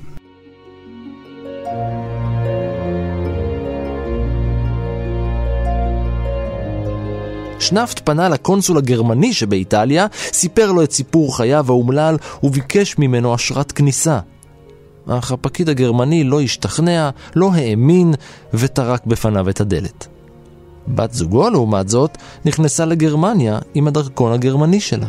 שנפט 7.58 8.00
פנה 8.04 8.28
לקונסול 8.28 8.78
הגרמני 8.78 9.32
שבאיטליה, 9.32 10.06
סיפר 10.32 10.72
לו 10.72 10.82
את 10.82 10.92
סיפור 10.92 11.36
חייו 11.36 11.64
האומלל 11.68 12.16
וביקש 12.42 12.98
ממנו 12.98 13.34
אשרת 13.34 13.72
כניסה. 13.72 14.18
אך 15.08 15.32
הפקיד 15.32 15.68
הגרמני 15.68 16.24
לא 16.24 16.40
השתכנע, 16.40 17.10
לא 17.36 17.50
האמין 17.54 18.14
וטרק 18.54 19.06
בפניו 19.06 19.48
את 19.48 19.60
הדלת. 19.60 20.06
בת 20.88 21.12
זוגו, 21.12 21.50
לעומת 21.50 21.88
זאת, 21.88 22.18
נכנסה 22.44 22.84
לגרמניה 22.84 23.58
עם 23.74 23.88
הדרכון 23.88 24.32
הגרמני 24.32 24.80
שלה. 24.80 25.06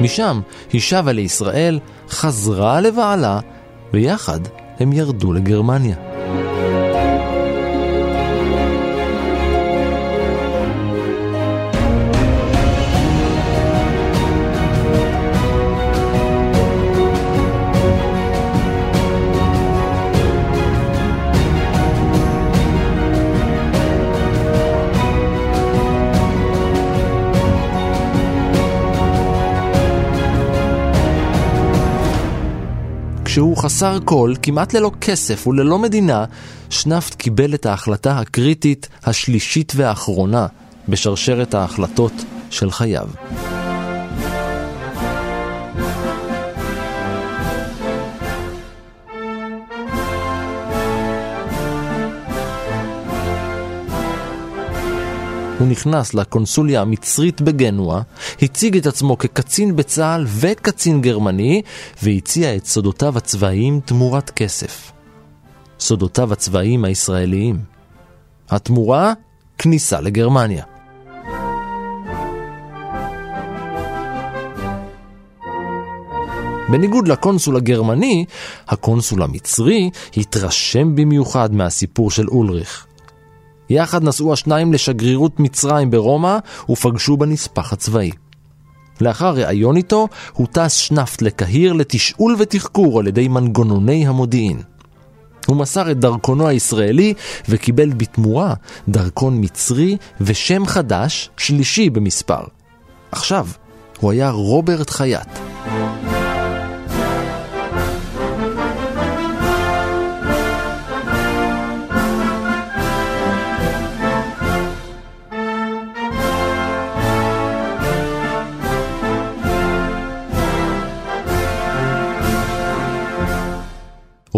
משם 0.00 0.40
היא 0.72 0.80
שבה 0.80 1.12
לישראל, 1.12 1.78
חזרה 2.10 2.80
לבעלה, 2.80 3.40
ויחד 3.92 4.40
הם 4.80 4.92
ירדו 4.92 5.32
לגרמניה. 5.32 6.15
כשהוא 33.36 33.56
חסר 33.56 33.98
כל, 34.04 34.34
כמעט 34.42 34.74
ללא 34.74 34.90
כסף 35.00 35.46
וללא 35.46 35.78
מדינה, 35.78 36.24
שנפט 36.70 37.14
קיבל 37.14 37.54
את 37.54 37.66
ההחלטה 37.66 38.18
הקריטית 38.18 38.88
השלישית 39.04 39.72
והאחרונה 39.76 40.46
בשרשרת 40.88 41.54
ההחלטות 41.54 42.12
של 42.50 42.70
חייו. 42.70 43.08
הוא 55.58 55.68
נכנס 55.68 56.14
לקונסוליה 56.14 56.80
המצרית 56.80 57.40
בגנואה, 57.40 58.00
הציג 58.42 58.76
את 58.76 58.86
עצמו 58.86 59.18
כקצין 59.18 59.76
בצה"ל 59.76 60.26
וקצין 60.28 61.00
גרמני, 61.00 61.62
והציע 62.02 62.56
את 62.56 62.66
סודותיו 62.66 63.16
הצבאיים 63.18 63.80
תמורת 63.84 64.30
כסף. 64.30 64.92
סודותיו 65.80 66.32
הצבאיים 66.32 66.84
הישראליים. 66.84 67.58
התמורה? 68.50 69.12
כניסה 69.58 70.00
לגרמניה. 70.00 70.64
בניגוד 76.68 77.08
לקונסול 77.08 77.56
הגרמני, 77.56 78.24
הקונסול 78.68 79.22
המצרי 79.22 79.90
התרשם 80.16 80.94
במיוחד 80.96 81.54
מהסיפור 81.54 82.10
של 82.10 82.28
אולריך. 82.28 82.85
יחד 83.70 84.04
נסעו 84.04 84.32
השניים 84.32 84.72
לשגרירות 84.72 85.40
מצרים 85.40 85.90
ברומא 85.90 86.38
ופגשו 86.68 87.16
בנספח 87.16 87.72
הצבאי. 87.72 88.10
לאחר 89.00 89.34
ראיון 89.34 89.76
איתו, 89.76 90.08
הוא 90.32 90.46
טס 90.52 90.72
שנפט 90.72 91.22
לקהיר 91.22 91.72
לתשאול 91.72 92.36
ותחקור 92.38 93.00
על 93.00 93.06
ידי 93.06 93.28
מנגנוני 93.28 94.06
המודיעין. 94.06 94.62
הוא 95.46 95.56
מסר 95.56 95.90
את 95.90 95.98
דרכונו 95.98 96.48
הישראלי 96.48 97.14
וקיבל 97.48 97.88
בתמורה 97.88 98.54
דרכון 98.88 99.38
מצרי 99.40 99.96
ושם 100.20 100.66
חדש, 100.66 101.30
שלישי 101.36 101.90
במספר. 101.90 102.40
עכשיו, 103.12 103.46
הוא 104.00 104.10
היה 104.10 104.30
רוברט 104.30 104.90
חייט. 104.90 105.28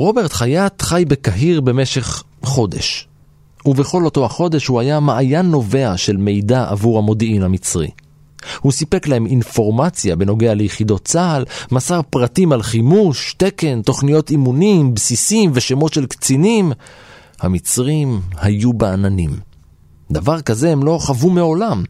רוברט 0.08 0.32
חייט 0.32 0.82
חי 0.82 1.04
בקהיר 1.08 1.60
במשך 1.60 2.22
חודש, 2.42 3.08
ובכל 3.64 4.04
אותו 4.04 4.24
החודש 4.24 4.66
הוא 4.66 4.80
היה 4.80 5.00
מעיין 5.00 5.46
נובע 5.46 5.96
של 5.96 6.16
מידע 6.16 6.66
עבור 6.68 6.98
המודיעין 6.98 7.42
המצרי. 7.42 7.90
הוא 8.60 8.72
סיפק 8.72 9.08
להם 9.08 9.26
אינפורמציה 9.26 10.16
בנוגע 10.16 10.54
ליחידות 10.54 11.04
צה"ל, 11.04 11.44
מסר 11.72 12.00
פרטים 12.10 12.52
על 12.52 12.62
חימוש, 12.62 13.34
תקן, 13.38 13.82
תוכניות 13.82 14.30
אימונים, 14.30 14.94
בסיסים 14.94 15.50
ושמות 15.54 15.92
של 15.92 16.06
קצינים. 16.06 16.72
המצרים 17.40 18.20
היו 18.36 18.72
בעננים. 18.72 19.30
דבר 20.10 20.40
כזה 20.40 20.72
הם 20.72 20.82
לא 20.82 20.98
חוו 21.00 21.30
מעולם. 21.30 21.84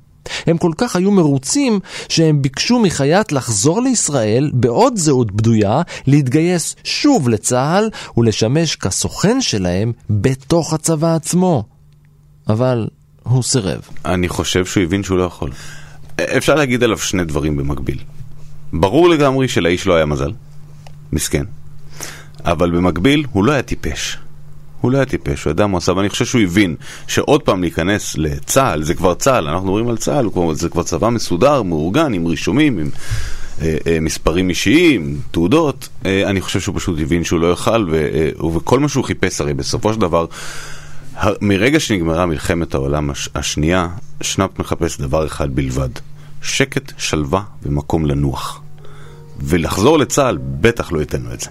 הם 0.47 0.59
כל 0.59 0.73
כך 0.79 0.97
היו 0.97 1.11
מרוצים 1.11 1.81
שהם 2.09 2.43
ביקשו 2.43 2.79
מחייט 2.79 3.33
לחזור 3.33 3.83
לישראל 3.83 4.51
בעוד 4.55 4.97
זהות 4.97 5.33
בדויה, 5.33 5.83
להתגייס 6.07 6.77
שוב 6.85 7.29
לצה"ל 7.29 7.91
ולשמש 8.17 8.77
כסוכן 8.77 9.41
שלהם 9.41 9.93
בתוך 10.11 10.73
הצבא 10.73 11.15
עצמו. 11.15 11.65
אבל 12.49 12.89
הוא 13.23 13.43
סירב. 13.43 13.81
אני 14.05 14.29
חושב 14.29 14.67
שהוא 14.67 14.83
הבין 14.83 15.03
שהוא 15.03 15.19
לא 15.19 15.23
יכול. 15.23 15.51
אפשר 16.21 16.55
להגיד 16.55 16.83
עליו 16.83 16.99
שני 16.99 17.25
דברים 17.25 17.57
במקביל. 17.57 17.99
ברור 18.73 19.09
לגמרי 19.09 19.49
שלאיש 19.49 19.87
לא 19.87 19.95
היה 19.95 20.07
מזל. 20.07 20.33
מסכן. 21.13 21.45
אבל 22.45 22.71
במקביל 22.71 23.27
הוא 23.33 23.45
לא 23.45 23.53
היה 23.53 23.63
טיפש. 23.63 24.19
הוא 24.81 24.93
לא 24.93 24.97
היה 24.97 25.07
טיפש, 25.07 25.45
הוא 25.45 25.51
ידע 25.51 25.67
מה 25.67 25.77
עושה, 25.77 25.93
ואני 25.93 26.09
חושב 26.09 26.25
שהוא 26.25 26.43
הבין 26.43 26.77
שעוד 27.07 27.43
פעם 27.43 27.61
להיכנס 27.61 28.19
לצה"ל, 28.19 28.83
זה 28.83 28.95
כבר 28.95 29.15
צה"ל, 29.15 29.49
אנחנו 29.49 29.67
מדברים 29.67 29.89
על 29.89 29.97
צה"ל, 29.97 30.29
זה 30.53 30.69
כבר 30.69 30.83
צבא 30.83 31.09
מסודר, 31.09 31.63
מאורגן, 31.63 32.13
עם 32.13 32.27
רישומים, 32.27 32.79
עם 32.79 32.91
אה, 33.63 33.77
אה, 33.87 34.01
מספרים 34.01 34.49
אישיים, 34.49 35.21
תעודות, 35.31 35.89
אה, 36.07 36.31
אני 36.31 36.41
חושב 36.41 36.61
שהוא 36.61 36.77
פשוט 36.77 37.01
הבין 37.01 37.25
שהוא 37.25 37.41
לא 37.41 37.47
יוכל, 37.47 37.89
אה, 37.95 38.47
וכל 38.47 38.79
מה 38.79 38.89
שהוא 38.89 39.05
חיפש, 39.05 39.41
הרי 39.41 39.55
בסופו 39.55 39.93
של 39.93 40.01
דבר, 40.01 40.27
מרגע 41.41 41.81
שנגמרה 41.81 42.27
מלחמת 42.27 42.75
העולם 42.75 43.11
הש, 43.11 43.29
השנייה, 43.35 43.89
שנאפ 44.21 44.51
מחפש 44.59 45.01
דבר 45.01 45.27
אחד 45.27 45.55
בלבד, 45.55 45.89
שקט, 46.43 46.93
שלווה 46.99 47.43
ומקום 47.63 48.07
לנוח. 48.07 48.61
ולחזור 49.41 49.99
לצה"ל 49.99 50.39
בטח 50.61 50.93
לא 50.93 51.01
ייתן 51.01 51.23
לו 51.23 51.33
את 51.33 51.41
זה. 51.41 51.51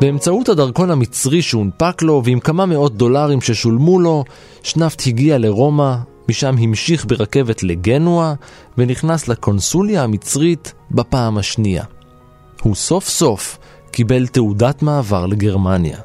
באמצעות 0.00 0.48
הדרכון 0.48 0.90
המצרי 0.90 1.42
שהונפק 1.42 2.02
לו 2.02 2.22
ועם 2.24 2.40
כמה 2.40 2.66
מאות 2.66 2.96
דולרים 2.96 3.40
ששולמו 3.40 3.98
לו, 3.98 4.24
שנפט 4.62 5.02
הגיע 5.06 5.38
לרומא, 5.38 5.94
משם 6.28 6.54
המשיך 6.58 7.04
ברכבת 7.04 7.62
לגנואה 7.62 8.34
ונכנס 8.78 9.28
לקונסוליה 9.28 10.02
המצרית 10.02 10.74
בפעם 10.90 11.38
השנייה. 11.38 11.84
הוא 12.62 12.74
סוף 12.74 13.08
סוף 13.08 13.58
קיבל 13.90 14.26
תעודת 14.26 14.82
מעבר 14.82 15.26
לגרמניה. 15.26 15.98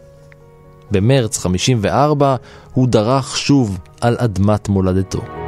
במרץ 0.92 1.38
54 1.38 2.36
הוא 2.74 2.88
דרך 2.88 3.38
שוב 3.38 3.78
על 4.02 4.16
אדמת 4.20 4.70
מולדתו. 4.70 5.41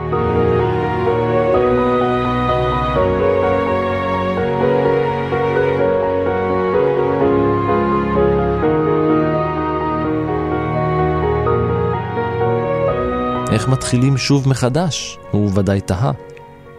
איך 13.53 13.67
מתחילים 13.67 14.17
שוב 14.17 14.49
מחדש? 14.49 15.17
הוא 15.31 15.51
ודאי 15.53 15.81
תהה. 15.81 16.11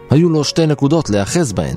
היו 0.09 0.29
לו 0.29 0.43
שתי 0.43 0.67
נקודות 0.67 1.09
להיאחז 1.09 1.53
בהן. 1.53 1.75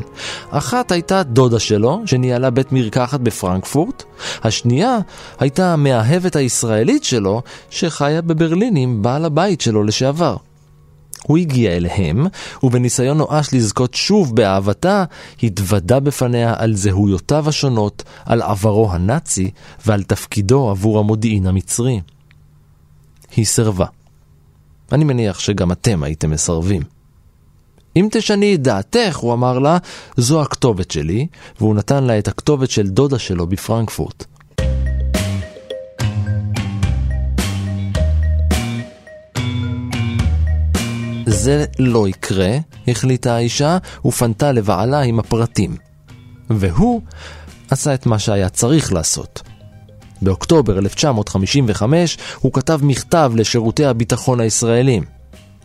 אחת 0.51 0.93
הייתה 0.93 1.23
דודה 1.23 1.59
שלו, 1.59 2.03
שניהלה 2.07 2.51
בית 2.51 2.73
מרקחת 2.73 3.21
בפרנקפורט. 3.21 4.05
השנייה 4.45 4.99
הייתה 5.39 5.73
המאהבת 5.73 6.37
הישראלית 6.37 7.05
שלו, 7.05 7.43
שחיה 7.71 8.23
בברלין 8.23 8.77
עם 8.77 9.03
בעל 9.03 9.25
הבית 9.25 9.61
שלו 9.61 9.83
לשעבר. 9.83 10.37
הוא 11.23 11.39
הגיע 11.39 11.77
אליהם, 11.77 12.27
ובניסיון 12.63 13.19
נואש 13.19 13.55
לזכות 13.55 13.95
שוב 13.95 14.37
באהבתה, 14.37 15.05
התוודה 15.43 16.01
בפניה 16.01 16.55
על 16.57 16.77
זהויותיו 16.77 17.49
השונות, 17.49 18.03
על 18.27 18.43
עברו 18.43 18.93
הנאצי 18.93 19.51
ועל 19.87 20.03
תפקידו 20.03 20.71
עבור 20.71 20.99
המודיעין 20.99 21.47
המצרי. 21.47 22.01
היא 23.37 23.45
סירבה. 23.45 23.87
אני 24.93 25.05
מניח 25.05 25.39
שגם 25.39 25.73
אתם 25.73 26.03
הייתם 26.03 26.31
מסרבים. 26.31 26.83
אם 27.97 28.09
תשני 28.11 28.55
את 28.55 28.63
דעתך, 28.63 29.17
הוא 29.17 29.33
אמר 29.33 29.59
לה, 29.59 29.79
זו 30.17 30.43
הכתובת 30.43 30.91
שלי, 30.91 31.27
והוא 31.61 31.75
נתן 31.75 32.05
לה 32.05 32.19
את 32.19 32.29
הכתובת 32.29 32.71
של 32.71 32.89
דודה 32.89 33.19
שלו 33.19 33.47
בפרנקפורט. 33.47 34.25
זה 41.27 41.65
לא 41.79 42.09
יקרה, 42.09 42.59
החליטה 42.89 43.35
האישה, 43.35 43.79
ופנתה 44.05 44.53
לבעלה 44.53 45.01
עם 45.01 45.19
הפרטים. 45.19 45.77
והוא 46.51 47.03
עשה 47.71 47.95
את 47.95 48.07
מה 48.07 48.19
שהיה 48.19 48.49
צריך 48.49 48.93
לעשות. 48.93 49.48
באוקטובר 50.23 50.79
1955 50.79 52.19
הוא 52.41 52.53
כתב 52.53 52.81
מכתב 52.83 53.33
לשירותי 53.37 53.85
הביטחון 53.85 54.41
הישראלים. 54.41 55.03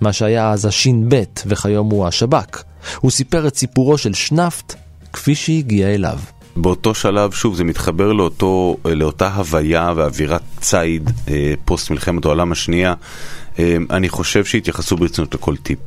מה 0.02 0.14
שהיה 0.14 0.52
אז 0.52 0.66
הש"ב 0.66 1.24
וכיום 1.46 1.90
הוא 1.90 2.08
השב"כ. 2.08 2.64
הוא 3.00 3.12
סיפר 3.12 3.48
את 3.48 3.56
סיפורו 3.56 3.98
של 3.98 4.14
שנפט 4.14 4.76
כפי 5.14 5.36
שהגיע 5.36 5.88
אליו. 5.88 6.20
באותו 6.56 6.96
שלב, 6.96 7.32
שוב, 7.32 7.56
זה 7.56 7.64
מתחבר 7.64 8.14
לאותו, 8.14 8.78
לאותה 8.86 9.34
הוויה 9.34 9.94
ואווירת 9.96 10.42
ציד 10.60 11.10
אה, 11.28 11.54
פוסט 11.66 11.90
מלחמת 11.90 12.26
העולם 12.26 12.52
השנייה. 12.52 12.94
אה, 13.60 13.78
אני 13.90 14.10
חושב 14.10 14.46
שהתייחסו 14.46 14.98
ברצינות 14.98 15.36
לכל 15.36 15.56
טיפ. 15.56 15.80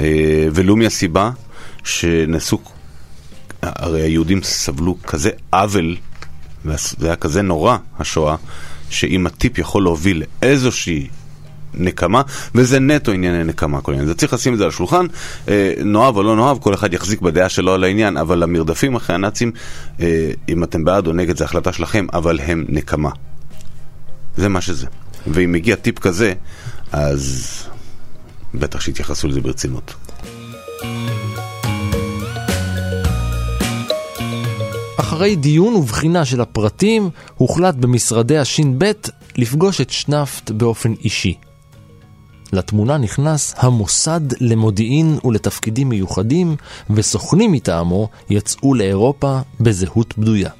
אה, 0.00 0.46
ולו 0.54 0.76
מהסיבה 0.76 1.30
שנעשו, 1.84 2.58
הרי 3.62 4.02
היהודים 4.02 4.42
סבלו 4.42 4.96
כזה 5.06 5.30
עוול, 5.52 5.96
וזה 6.64 7.06
היה 7.06 7.16
כזה 7.16 7.42
נורא, 7.42 7.76
השואה, 7.98 8.36
שאם 8.90 9.26
הטיפ 9.26 9.58
יכול 9.58 9.82
להוביל 9.82 10.22
לאיזושהי 10.42 11.08
נקמה, 11.74 12.22
וזה 12.54 12.80
נטו 12.80 13.12
ענייני 13.12 13.44
נקמה 13.44 13.80
כל 13.80 13.92
עניין. 13.92 14.06
זה 14.06 14.14
צריך 14.14 14.32
לשים 14.32 14.52
את 14.52 14.58
זה 14.58 14.64
על 14.64 14.68
השולחן, 14.68 15.06
אה, 15.48 15.72
נאהב 15.84 16.16
או 16.16 16.22
לא 16.22 16.36
נאהב, 16.36 16.58
כל 16.58 16.74
אחד 16.74 16.94
יחזיק 16.94 17.20
בדעה 17.20 17.48
שלו 17.48 17.74
על 17.74 17.84
העניין, 17.84 18.16
אבל 18.16 18.42
המרדפים 18.42 18.94
אחרי 18.94 19.14
הנאצים, 19.14 19.52
אה, 20.00 20.30
אם 20.48 20.64
אתם 20.64 20.84
בעד 20.84 21.06
או 21.06 21.12
נגד, 21.12 21.36
זו 21.36 21.44
החלטה 21.44 21.72
שלכם, 21.72 22.06
אבל 22.12 22.40
הם 22.40 22.64
נקמה. 22.68 23.10
זה 24.36 24.48
מה 24.48 24.60
שזה. 24.60 24.86
ואם 25.26 25.52
מגיע 25.52 25.76
טיפ 25.76 25.98
כזה, 25.98 26.32
אז 26.92 27.52
בטח 28.54 28.80
שיתייחסו 28.80 29.28
לזה 29.28 29.40
ברצינות. 29.40 29.94
אחרי 35.18 35.36
דיון 35.36 35.74
ובחינה 35.74 36.24
של 36.24 36.40
הפרטים, 36.40 37.10
הוחלט 37.34 37.74
במשרדי 37.74 38.38
הש"ב 38.38 38.92
לפגוש 39.36 39.80
את 39.80 39.90
שנפט 39.90 40.50
באופן 40.50 40.92
אישי. 40.92 41.34
לתמונה 42.52 42.96
נכנס 42.96 43.54
המוסד 43.56 44.20
למודיעין 44.40 45.18
ולתפקידים 45.24 45.88
מיוחדים, 45.88 46.56
וסוכנים 46.90 47.52
מטעמו 47.52 48.08
יצאו 48.30 48.74
לאירופה 48.74 49.38
בזהות 49.60 50.18
בדויה. 50.18 50.50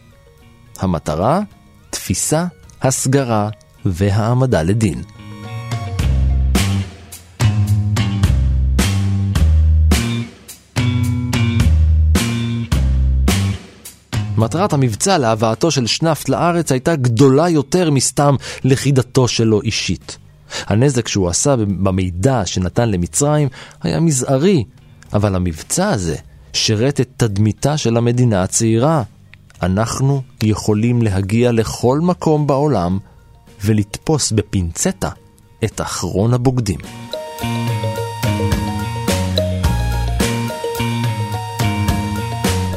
המטרה? 0.79 1.41
תפיסה, 1.91 2.47
הסגרה 2.83 3.49
והעמדה 3.85 4.63
לדין. 4.63 5.03
מטרת 14.39 14.73
המבצע 14.73 15.19
להבאתו 15.19 15.71
של 15.71 15.87
שנפט 15.87 16.29
לארץ 16.29 16.73
הייתה 16.73 16.97
גדולה 16.97 17.49
יותר 17.49 17.91
מסתם 17.91 18.37
לכידתו 18.65 19.29
שלו 19.29 19.63
אישית. 19.63 20.19
הנזק 20.67 21.09
שהוא 21.09 21.29
עשה 21.29 21.57
במידע 21.57 22.47
שנתן 22.47 22.89
למצרים 22.91 23.49
היה 23.83 24.01
מזערי, 24.01 24.65
אבל 25.13 25.35
המבצע 25.35 25.89
הזה 25.89 26.17
שירת 26.53 27.01
את 27.01 27.09
תדמיתה 27.17 27.77
של 27.77 27.97
המדינה 27.97 28.43
הצעירה. 28.43 29.03
אנחנו 29.63 30.23
יכולים 30.43 31.03
להגיע 31.03 31.53
לכל 31.53 32.01
מקום 32.03 32.47
בעולם 32.47 32.99
ולתפוס 33.65 34.33
בפינצטה 34.33 35.11
את 35.65 35.81
אחרון 35.81 36.35
הבוגדים. 36.35 36.79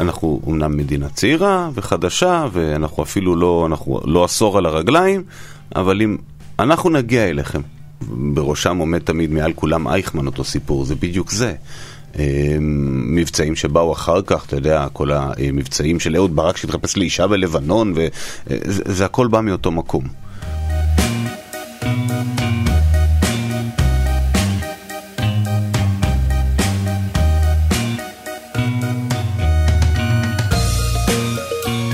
אנחנו 0.02 0.41
אומנם 0.47 0.78
מדינה 0.78 1.10
צעירה 1.10 1.70
וחדשה, 1.74 2.45
ואנחנו 2.52 3.04
אפילו 3.04 3.36
לא, 3.36 3.66
אנחנו 3.70 3.99
לא 4.06 4.24
עשור 4.24 4.58
על 4.58 4.66
הרגליים, 4.66 5.24
אבל 5.76 6.02
אם 6.02 6.18
אנחנו 6.60 6.89
נגיע 6.89 7.30
אליכם. 7.30 7.62
בראשם 8.34 8.78
עומד 8.78 8.99
תמיד 8.99 9.32
מעל 9.32 9.54
כולם 9.54 9.88
אייכמן 9.88 10.26
אותו 10.26 10.43
סיפור, 10.43 10.86
זה 10.86 10.95
בדיוק 10.95 11.32
זה. 11.32 11.54
אמ, 12.16 12.22
מבצעים 13.16 13.56
שבאו 13.56 13.93
אחר 13.93 14.22
כך, 14.22 14.45
אתה 14.45 14.56
יודע, 14.56 14.88
כל 14.93 15.12
המבצעים 15.12 15.99
של 15.99 16.16
אהוד 16.16 16.36
ברק 16.36 16.58
שהתחפש 16.58 16.97
לאישה 16.97 17.28
בלבנון, 17.28 17.93
וזה 17.95 19.06
הכל 19.06 19.28
בא 19.28 19.41
מאותו 19.41 19.72
מקום. 19.72 20.04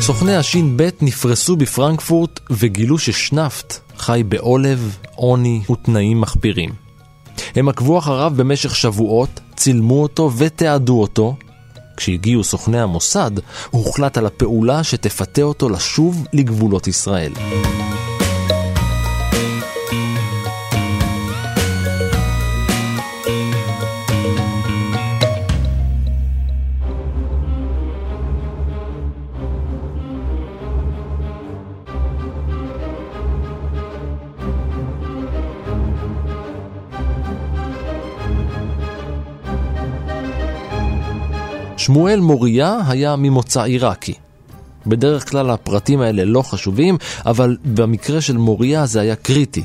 סוכני 0.07 0.35
הש"ב 0.35 0.89
נפרסו 1.01 1.55
בפרנקפורט 1.55 2.39
וגילו 2.49 2.97
ששנפט 2.97 3.79
חי 3.97 4.23
בעולב, 4.27 4.97
עוני 5.15 5.61
ותנאים 5.71 6.21
מחפירים. 6.21 6.69
הם 7.55 7.69
עקבו 7.69 7.99
אחריו 7.99 8.33
במשך 8.35 8.75
שבועות, 8.75 9.39
צילמו 9.55 10.03
אותו 10.03 10.31
ותיעדו 10.37 11.01
אותו. 11.01 11.35
כשהגיעו 11.97 12.43
סוכני 12.43 12.79
המוסד, 12.81 13.31
הוחלט 13.71 14.17
על 14.17 14.25
הפעולה 14.25 14.83
שתפתה 14.83 15.41
אותו 15.41 15.69
לשוב 15.69 16.27
לגבולות 16.33 16.87
ישראל. 16.87 17.31
שמואל 41.87 42.19
מוריה 42.19 42.79
היה 42.87 43.15
ממוצא 43.15 43.61
עיראקי. 43.61 44.13
בדרך 44.87 45.29
כלל 45.29 45.49
הפרטים 45.49 46.01
האלה 46.01 46.25
לא 46.25 46.41
חשובים, 46.41 46.97
אבל 47.25 47.57
במקרה 47.65 48.21
של 48.21 48.37
מוריה 48.37 48.85
זה 48.85 49.01
היה 49.01 49.15
קריטי. 49.15 49.63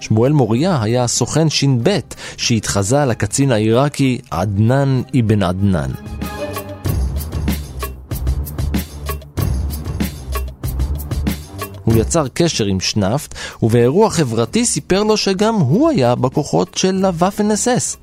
שמואל 0.00 0.32
מוריה 0.32 0.82
היה 0.82 1.06
סוכן 1.06 1.50
ש"ב 1.50 1.98
שהתחזה 2.36 3.04
לקצין 3.04 3.52
העיראקי 3.52 4.18
עדנאן 4.30 5.02
אבן 5.20 5.42
עדנאן. 5.42 5.90
הוא 11.84 11.94
יצר 11.96 12.28
קשר 12.34 12.64
עם 12.64 12.80
שנפט, 12.80 13.34
ובאירוע 13.62 14.10
חברתי 14.10 14.66
סיפר 14.66 15.02
לו 15.02 15.16
שגם 15.16 15.54
הוא 15.54 15.88
היה 15.90 16.14
בכוחות 16.14 16.74
של 16.74 17.04
הוואפן 17.04 17.50
אס 17.50 17.96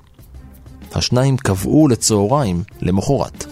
השניים 0.96 1.38
קבעו 1.38 1.88
לצהריים 1.88 2.64
למחרת. 2.82 3.47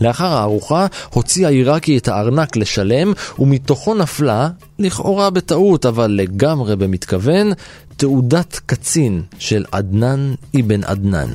לאחר 0.00 0.26
הארוחה 0.26 0.86
הוציא 1.10 1.46
העיראקי 1.46 1.98
את 1.98 2.08
הארנק 2.08 2.56
לשלם, 2.56 3.12
ומתוכו 3.38 3.94
נפלה, 3.94 4.48
לכאורה 4.78 5.30
בטעות, 5.30 5.86
אבל 5.86 6.06
לגמרי 6.06 6.76
במתכוון, 6.76 7.52
תעודת 7.96 8.60
קצין 8.66 9.22
של 9.38 9.64
עדנאן 9.72 10.34
אבן 10.60 10.84
עדנאן. 10.84 11.28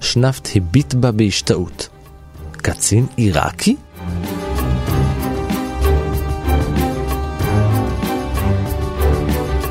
שנפט 0.00 0.48
הביט 0.54 0.94
בה 0.94 1.12
בהשתאות. 1.12 1.88
קצין 2.56 3.06
עיראקי? 3.16 3.76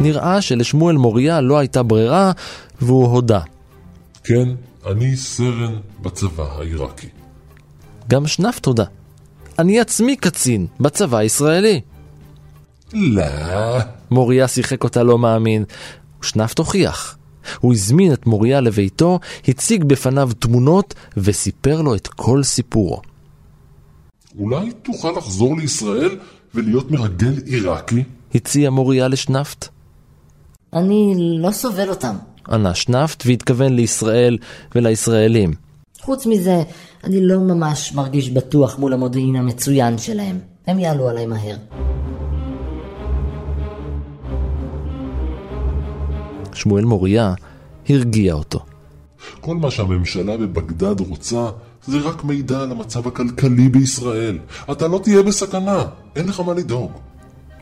נראה 0.01 0.41
שלשמואל 0.41 0.97
מוריה 0.97 1.41
לא 1.41 1.57
הייתה 1.57 1.83
ברירה, 1.83 2.31
והוא 2.81 3.07
הודה. 3.07 3.39
כן, 4.23 4.49
אני 4.85 5.15
סרן 5.15 5.75
בצבא 6.01 6.43
העיראקי. 6.57 7.07
גם 8.09 8.27
שנפט 8.27 8.65
הודה. 8.65 8.85
אני 9.59 9.79
עצמי 9.79 10.15
קצין 10.15 10.67
בצבא 10.79 11.17
הישראלי. 11.17 11.81
לא. 12.93 13.23
מוריה 14.11 14.47
שיחק 14.47 14.83
אותה 14.83 15.03
לא 15.03 15.17
מאמין, 15.17 15.63
ושנפט 16.21 16.57
הוכיח. 16.57 17.17
הוא 17.59 17.73
הזמין 17.73 18.13
את 18.13 18.25
מוריה 18.25 18.61
לביתו, 18.61 19.19
הציג 19.47 19.83
בפניו 19.83 20.29
תמונות 20.39 20.93
וסיפר 21.17 21.81
לו 21.81 21.95
את 21.95 22.07
כל 22.07 22.43
סיפורו. 22.43 23.01
אולי 24.39 24.71
תוכל 24.71 25.11
לחזור 25.17 25.57
לישראל 25.57 26.19
ולהיות 26.55 26.91
מרגל 26.91 27.33
עיראקי? 27.45 28.03
הציע 28.35 28.69
מוריה 28.69 29.07
לשנפט. 29.07 29.67
אני 30.73 31.13
לא 31.17 31.51
סובל 31.51 31.89
אותם. 31.89 32.15
ענה 32.49 32.75
שנפט 32.75 33.23
והתכוון 33.25 33.75
לישראל 33.75 34.37
ולישראלים. 34.75 35.53
חוץ 36.01 36.25
מזה, 36.25 36.63
אני 37.03 37.27
לא 37.27 37.39
ממש 37.39 37.93
מרגיש 37.93 38.29
בטוח 38.29 38.79
מול 38.79 38.93
המודיעין 38.93 39.35
המצוין 39.35 39.97
שלהם. 39.97 40.39
הם 40.67 40.79
יעלו 40.79 41.09
עליי 41.09 41.25
מהר. 41.25 41.55
שמואל 46.53 46.85
מוריה 46.85 47.33
הרגיע 47.89 48.33
אותו. 48.33 48.59
כל 49.41 49.55
מה 49.55 49.71
שהממשלה 49.71 50.37
בבגדד 50.37 50.99
רוצה 50.99 51.49
זה 51.85 51.97
רק 51.97 52.23
מידע 52.23 52.59
על 52.59 52.71
המצב 52.71 53.07
הכלכלי 53.07 53.69
בישראל. 53.69 54.37
אתה 54.71 54.87
לא 54.87 54.99
תהיה 55.03 55.23
בסכנה, 55.23 55.83
אין 56.15 56.27
לך 56.27 56.39
מה 56.39 56.53
לדאוג. 56.53 56.91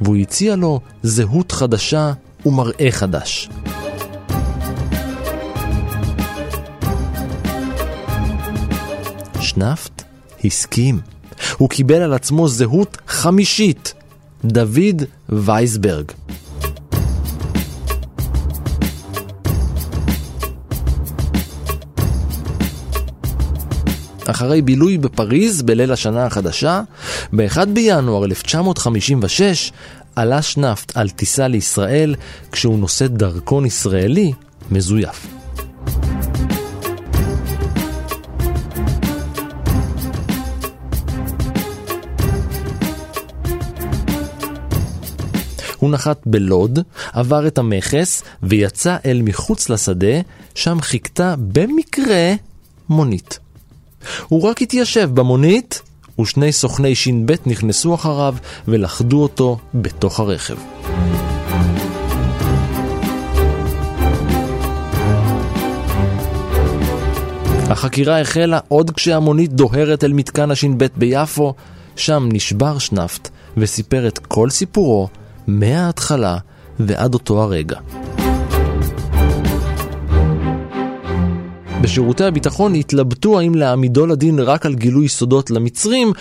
והוא 0.02 0.16
הציע 0.16 0.56
לו 0.56 0.80
זהות 1.04 1.52
חדשה 1.52 2.14
ומראה 2.46 2.88
חדש. 2.92 3.50
שנפט 9.60 10.04
הסכים. 10.46 11.00
הוא 11.58 11.70
קיבל 11.70 12.02
על 12.02 12.14
עצמו 12.14 12.48
זהות 12.48 12.98
חמישית, 13.08 13.94
דוד 14.46 15.04
וייסברג. 15.30 16.12
אחרי 24.26 24.62
בילוי 24.62 24.98
בפריז 24.98 25.62
בליל 25.62 25.92
השנה 25.92 26.26
החדשה, 26.26 26.82
ב-1 27.34 27.66
בינואר 27.66 28.26
1956 28.26 29.72
עלה 30.16 30.42
שנפט 30.42 30.98
על 30.98 31.10
טיסה 31.10 31.48
לישראל 31.48 32.16
כשהוא 32.52 32.80
נושא 32.80 33.08
דרכון 33.08 33.66
ישראלי 33.66 34.34
מזויף. 34.72 35.39
הוא 45.80 45.92
נחת 45.92 46.22
בלוד, 46.26 46.80
עבר 47.14 47.48
את 47.48 47.58
המכס 47.58 48.24
ויצא 48.44 48.98
אל 49.06 49.22
מחוץ 49.24 49.70
לשדה, 49.70 50.22
שם 50.56 50.82
חיכתה 50.82 51.36
במקרה 51.38 52.34
מונית. 52.90 53.40
הוא 54.28 54.42
רק 54.42 54.62
התיישב 54.62 55.10
במונית, 55.14 55.82
ושני 56.20 56.52
סוכני 56.52 56.96
ש"ב 56.96 57.34
נכנסו 57.46 57.96
אחריו 57.96 58.36
ולכדו 58.68 59.22
אותו 59.22 59.58
בתוך 59.74 60.20
הרכב. 60.20 60.58
החקירה 67.70 68.22
החלה 68.22 68.60
עוד 68.68 68.92
כשהמונית 68.92 69.54
דוהרת 69.54 70.04
אל 70.04 70.14
מתקן 70.14 70.52
הש"ב 70.52 70.86
ביפו, 70.98 71.54
שם 71.96 72.30
נשבר 72.32 72.78
שנפט 72.78 73.30
וסיפר 73.58 74.08
את 74.08 74.20
כל 74.20 74.50
סיפורו 74.50 75.08
מההתחלה 75.50 76.38
ועד 76.80 77.14
אותו 77.14 77.42
הרגע. 77.42 77.78
בשירותי 81.82 82.24
הביטחון 82.24 82.76
התלבטו 82.76 83.40
האם 83.40 83.56
להעמידו 83.56 84.08
לדין 84.08 84.40
רק 84.40 84.66
על 84.66 84.76
גילוי 84.76 85.08
סודות 85.08 85.52
למצרים, 85.52 86.12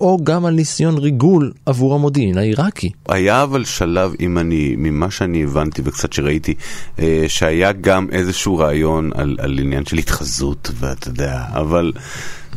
או 0.00 0.18
גם 0.24 0.44
על 0.44 0.54
ניסיון 0.54 0.98
ריגול 0.98 1.52
עבור 1.66 1.94
המודיעין 1.94 2.38
העיראקי. 2.38 2.90
היה 3.08 3.42
אבל 3.42 3.64
שלב, 3.64 4.14
אם 4.20 4.38
אני, 4.38 4.74
ממה 4.78 5.10
שאני 5.10 5.44
הבנתי 5.44 5.82
וקצת 5.84 6.12
שראיתי, 6.12 6.54
אה, 6.98 7.24
שהיה 7.28 7.72
גם 7.72 8.06
איזשהו 8.12 8.58
רעיון 8.58 9.10
על, 9.14 9.36
על 9.38 9.58
עניין 9.58 9.84
של 9.84 9.96
התחזות, 9.96 10.70
ואתה 10.80 11.08
יודע, 11.08 11.42
אבל... 11.52 11.92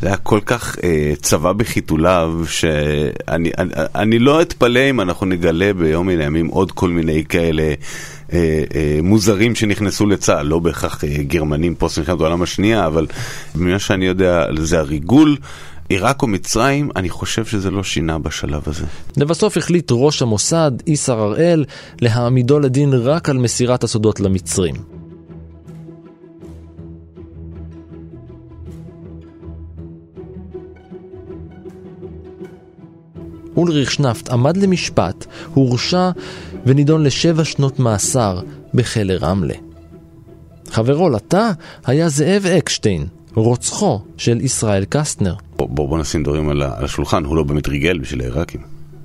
זה 0.00 0.06
היה 0.06 0.16
כל 0.16 0.40
כך 0.46 0.76
אה, 0.84 1.12
צבא 1.22 1.52
בחיתוליו, 1.52 2.32
שאני 2.46 3.10
אני, 3.28 3.50
אני 3.94 4.18
לא 4.18 4.42
אתפלא 4.42 4.90
אם 4.90 5.00
אנחנו 5.00 5.26
נגלה 5.26 5.72
ביום 5.72 6.06
מן 6.06 6.20
הימים 6.20 6.46
עוד 6.46 6.72
כל 6.72 6.88
מיני 6.88 7.24
כאלה 7.28 7.74
אה, 8.32 8.64
אה, 8.74 8.98
מוזרים 9.02 9.54
שנכנסו 9.54 10.06
לצה"ל, 10.06 10.46
לא 10.46 10.58
בהכרח 10.58 11.04
אה, 11.04 11.22
גרמנים 11.22 11.74
פוסט 11.74 11.98
מלחמת 11.98 12.20
העולם 12.20 12.42
השנייה, 12.42 12.86
אבל 12.86 13.06
ממה 13.54 13.78
שאני 13.78 14.06
יודע, 14.06 14.44
זה 14.58 14.78
הריגול. 14.78 15.36
עיראק 15.88 16.22
או 16.22 16.26
מצרים, 16.26 16.90
אני 16.96 17.08
חושב 17.08 17.44
שזה 17.44 17.70
לא 17.70 17.82
שינה 17.82 18.18
בשלב 18.18 18.62
הזה. 18.66 18.84
לבסוף 19.16 19.56
החליט 19.56 19.88
ראש 19.90 20.22
המוסד, 20.22 20.70
איסר 20.86 21.18
הראל, 21.18 21.64
להעמידו 22.00 22.58
לדין 22.58 22.94
רק 22.94 23.28
על 23.28 23.38
מסירת 23.38 23.84
הסודות 23.84 24.20
למצרים. 24.20 24.74
אולריך 33.60 33.90
שנפט 33.90 34.28
עמד 34.28 34.56
למשפט, 34.56 35.26
הורשע 35.54 36.10
ונידון 36.66 37.04
לשבע 37.04 37.44
שנות 37.44 37.78
מאסר 37.78 38.40
בכלא 38.74 39.14
רמלה. 39.20 39.54
חברו 40.70 41.10
לתא 41.10 41.50
היה 41.86 42.08
זאב 42.08 42.46
אקשטיין, 42.46 43.06
רוצחו 43.34 44.00
של 44.16 44.40
ישראל 44.40 44.84
קסטנר. 44.88 45.34
בוא, 45.56 45.68
בוא, 45.68 45.88
בוא 45.88 45.98
נשים 45.98 46.22
דברים 46.22 46.48
על 46.48 46.62
השולחן, 46.62 47.24
הוא 47.24 47.36
לא 47.36 47.42
באמת 47.42 47.68
ריגל 47.68 47.98
בשביל 47.98 48.20
העיראקים. 48.20 48.60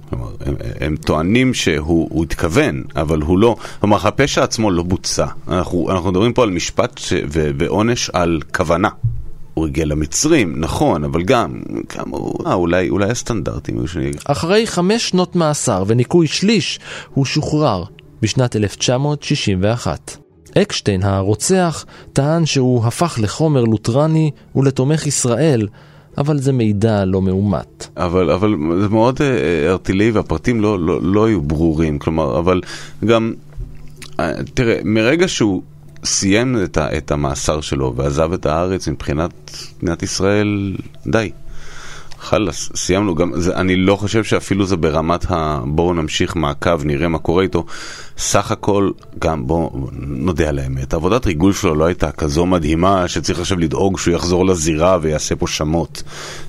כלומר, 0.09 0.29
הם, 0.45 0.55
הם 0.81 0.95
טוענים 0.95 1.53
שהוא 1.53 2.23
התכוון, 2.23 2.83
אבל 2.95 3.21
הוא 3.21 3.39
לא. 3.39 3.55
כלומר, 3.79 4.07
הפשע 4.07 4.43
עצמו 4.43 4.71
לא 4.71 4.83
בוצע. 4.83 5.25
אנחנו, 5.47 5.91
אנחנו 5.91 6.11
מדברים 6.11 6.33
פה 6.33 6.43
על 6.43 6.49
משפט 6.49 6.97
ש, 6.97 7.13
ו, 7.13 7.49
ועונש 7.57 8.09
על 8.09 8.39
כוונה. 8.55 8.89
הוא 9.55 9.67
הגיע 9.67 9.85
למצרים, 9.85 10.59
נכון, 10.59 11.03
אבל 11.03 11.23
גם, 11.23 11.61
כמה 11.89 12.17
הוא, 12.17 12.45
אה, 12.45 12.53
אולי, 12.53 12.89
אולי 12.89 13.09
הסטנדרטים 13.09 13.77
היו 13.77 13.87
שאני... 13.87 14.11
אחרי 14.25 14.67
חמש 14.67 15.09
שנות 15.09 15.35
מאסר 15.35 15.83
וניקוי 15.87 16.27
שליש, 16.27 16.79
הוא 17.13 17.25
שוחרר 17.25 17.83
בשנת 18.21 18.55
1961. 18.55 20.17
אקשטיין 20.57 21.03
הרוצח 21.03 21.85
טען 22.13 22.45
שהוא 22.45 22.85
הפך 22.85 23.19
לחומר 23.21 23.63
לותרני 23.63 24.31
ולתומך 24.55 25.07
ישראל, 25.07 25.67
אבל 26.17 26.39
זה 26.39 26.51
מידע 26.53 27.05
לא 27.05 27.21
מאומת. 27.21 27.87
אבל, 27.97 28.31
אבל 28.31 28.55
זה 28.81 28.89
מאוד 28.89 29.21
אה, 29.21 29.71
ארטילאי 29.71 30.11
והפרטים 30.11 30.61
לא, 30.61 30.79
לא, 30.79 30.99
לא 31.01 31.25
היו 31.25 31.41
ברורים, 31.41 31.99
כלומר, 31.99 32.39
אבל 32.39 32.61
גם, 33.05 33.33
אה, 34.19 34.31
תראה, 34.53 34.77
מרגע 34.85 35.27
שהוא 35.27 35.61
סיים 36.05 36.63
את, 36.63 36.77
ה, 36.77 36.97
את 36.97 37.11
המאסר 37.11 37.61
שלו 37.61 37.93
ועזב 37.95 38.33
את 38.33 38.45
הארץ 38.45 38.87
מבחינת 38.87 39.57
מדינת 39.81 40.03
ישראל, 40.03 40.77
די. 41.07 41.31
חלאס, 42.19 42.71
סיימנו 42.75 43.15
גם, 43.15 43.31
זה, 43.35 43.55
אני 43.55 43.75
לא 43.75 43.95
חושב 43.95 44.23
שאפילו 44.23 44.65
זה 44.65 44.77
ברמת 44.77 45.31
ה... 45.31 45.59
בואו 45.65 45.93
נמשיך 45.93 46.35
מעקב, 46.35 46.85
נראה 46.85 47.07
מה 47.07 47.17
קורה 47.17 47.43
איתו. 47.43 47.65
סך 48.17 48.51
הכל, 48.51 48.91
גם 49.19 49.47
בואו 49.47 49.87
נודה 49.99 50.49
על 50.49 50.59
האמת, 50.59 50.93
עבודת 50.93 51.25
ריגול 51.25 51.53
שלו 51.53 51.75
לא 51.75 51.85
הייתה 51.85 52.11
כזו 52.11 52.45
מדהימה 52.45 53.07
שצריך 53.07 53.39
עכשיו 53.39 53.57
לדאוג 53.57 53.99
שהוא 53.99 54.13
יחזור 54.13 54.45
לזירה 54.45 54.97
ויעשה 55.01 55.35
פה 55.35 55.47
שמות. 55.47 56.03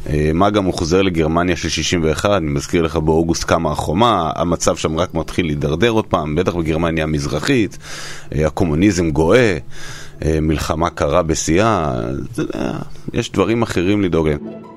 אה, 0.08 0.30
מה 0.34 0.50
גם 0.50 0.64
הוא 0.64 0.74
חוזר 0.74 1.02
לגרמניה 1.02 1.56
של 1.56 1.68
61, 1.68 2.30
אני 2.30 2.50
מזכיר 2.50 2.82
לך 2.82 2.96
באוגוסט 2.96 3.44
קמה 3.44 3.72
החומה, 3.72 4.30
המצב 4.36 4.76
שם 4.76 4.96
רק 4.98 5.14
מתחיל 5.14 5.46
להידרדר 5.46 5.90
עוד 5.90 6.06
פעם, 6.06 6.34
בטח 6.34 6.54
בגרמניה 6.54 7.04
המזרחית, 7.04 7.78
אה, 8.34 8.46
הקומוניזם 8.46 9.10
גואה. 9.10 9.58
אה, 10.24 10.38
מלחמה 10.40 10.90
קרה 10.90 11.22
בשיאה, 11.22 11.94
יש 13.12 13.32
דברים 13.32 13.62
אחרים 13.62 14.02
לדאוג 14.02 14.28
להם. 14.28 14.75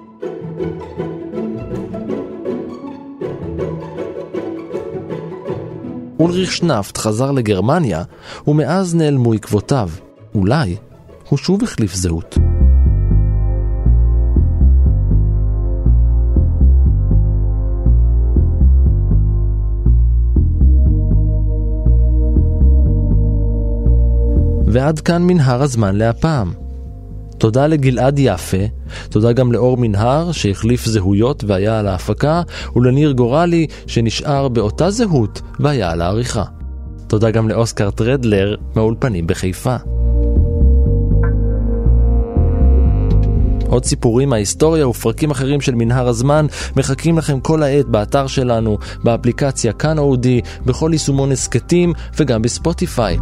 אולריך 6.19 6.51
שנפט 6.51 6.97
חזר 6.97 7.31
לגרמניה, 7.31 8.03
ומאז 8.47 8.95
נעלמו 8.95 9.33
עקבותיו. 9.33 9.89
אולי 10.35 10.75
הוא 11.29 11.37
שוב 11.37 11.63
החליף 11.63 11.95
זהות. 11.95 12.37
ועד 24.67 24.99
כאן 24.99 25.23
מנהר 25.23 25.61
הזמן 25.61 25.95
להפעם. 25.95 26.68
תודה 27.39 27.67
לגלעד 27.67 28.19
יפה, 28.19 28.57
תודה 29.09 29.31
גם 29.31 29.51
לאור 29.51 29.77
מנהר 29.77 30.31
שהחליף 30.31 30.85
זהויות 30.85 31.43
והיה 31.47 31.79
על 31.79 31.87
ההפקה, 31.87 32.41
ולניר 32.75 33.11
גורלי 33.11 33.67
שנשאר 33.87 34.47
באותה 34.47 34.89
זהות 34.89 35.41
והיה 35.59 35.91
על 35.91 36.01
העריכה. 36.01 36.43
תודה 37.07 37.31
גם 37.31 37.49
לאוסקר 37.49 37.89
טרדלר 37.91 38.55
מהאולפנים 38.75 39.27
בחיפה. 39.27 39.75
עוד 43.67 43.85
סיפורים 43.85 44.29
מההיסטוריה 44.29 44.87
ופרקים 44.87 45.31
אחרים 45.31 45.61
של 45.61 45.75
מנהר 45.75 46.07
הזמן 46.07 46.45
מחכים 46.75 47.17
לכם 47.17 47.39
כל 47.39 47.63
העת 47.63 47.85
באתר 47.85 48.27
שלנו, 48.27 48.77
באפליקציה 49.03 49.73
כאן 49.73 49.97
אודי, 49.97 50.41
בכל 50.65 50.89
יישומון 50.93 51.31
הסכתים 51.31 51.93
וגם 52.17 52.41
בספוטיפיי. 52.41 53.17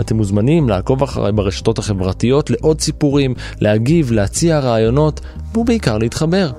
אתם 0.00 0.16
מוזמנים 0.16 0.68
לעקוב 0.68 1.02
אחריי 1.02 1.32
ברשתות 1.32 1.78
החברתיות 1.78 2.50
לעוד 2.50 2.80
סיפורים, 2.80 3.34
להגיב, 3.60 4.12
להציע 4.12 4.58
רעיונות, 4.58 5.20
ובעיקר 5.56 5.98
להתחבר. 5.98 6.50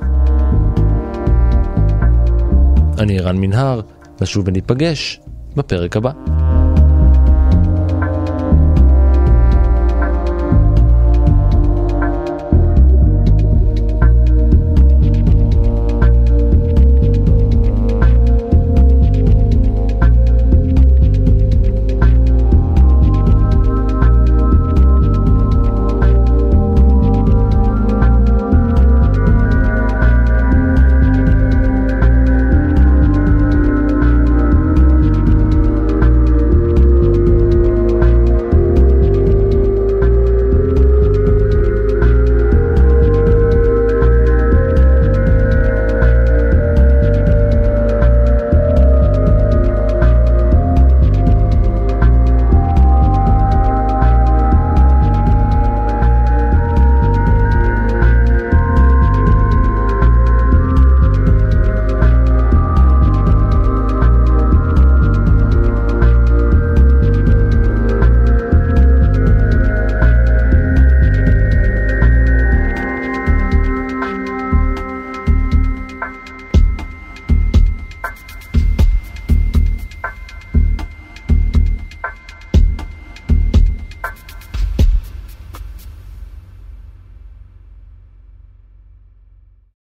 אני 2.98 3.20
ערן 3.20 3.38
מנהר, 3.38 3.82
נשוב 4.22 4.48
וניפגש 4.48 5.20
בפרק 5.56 5.98
הבא. 5.98 6.12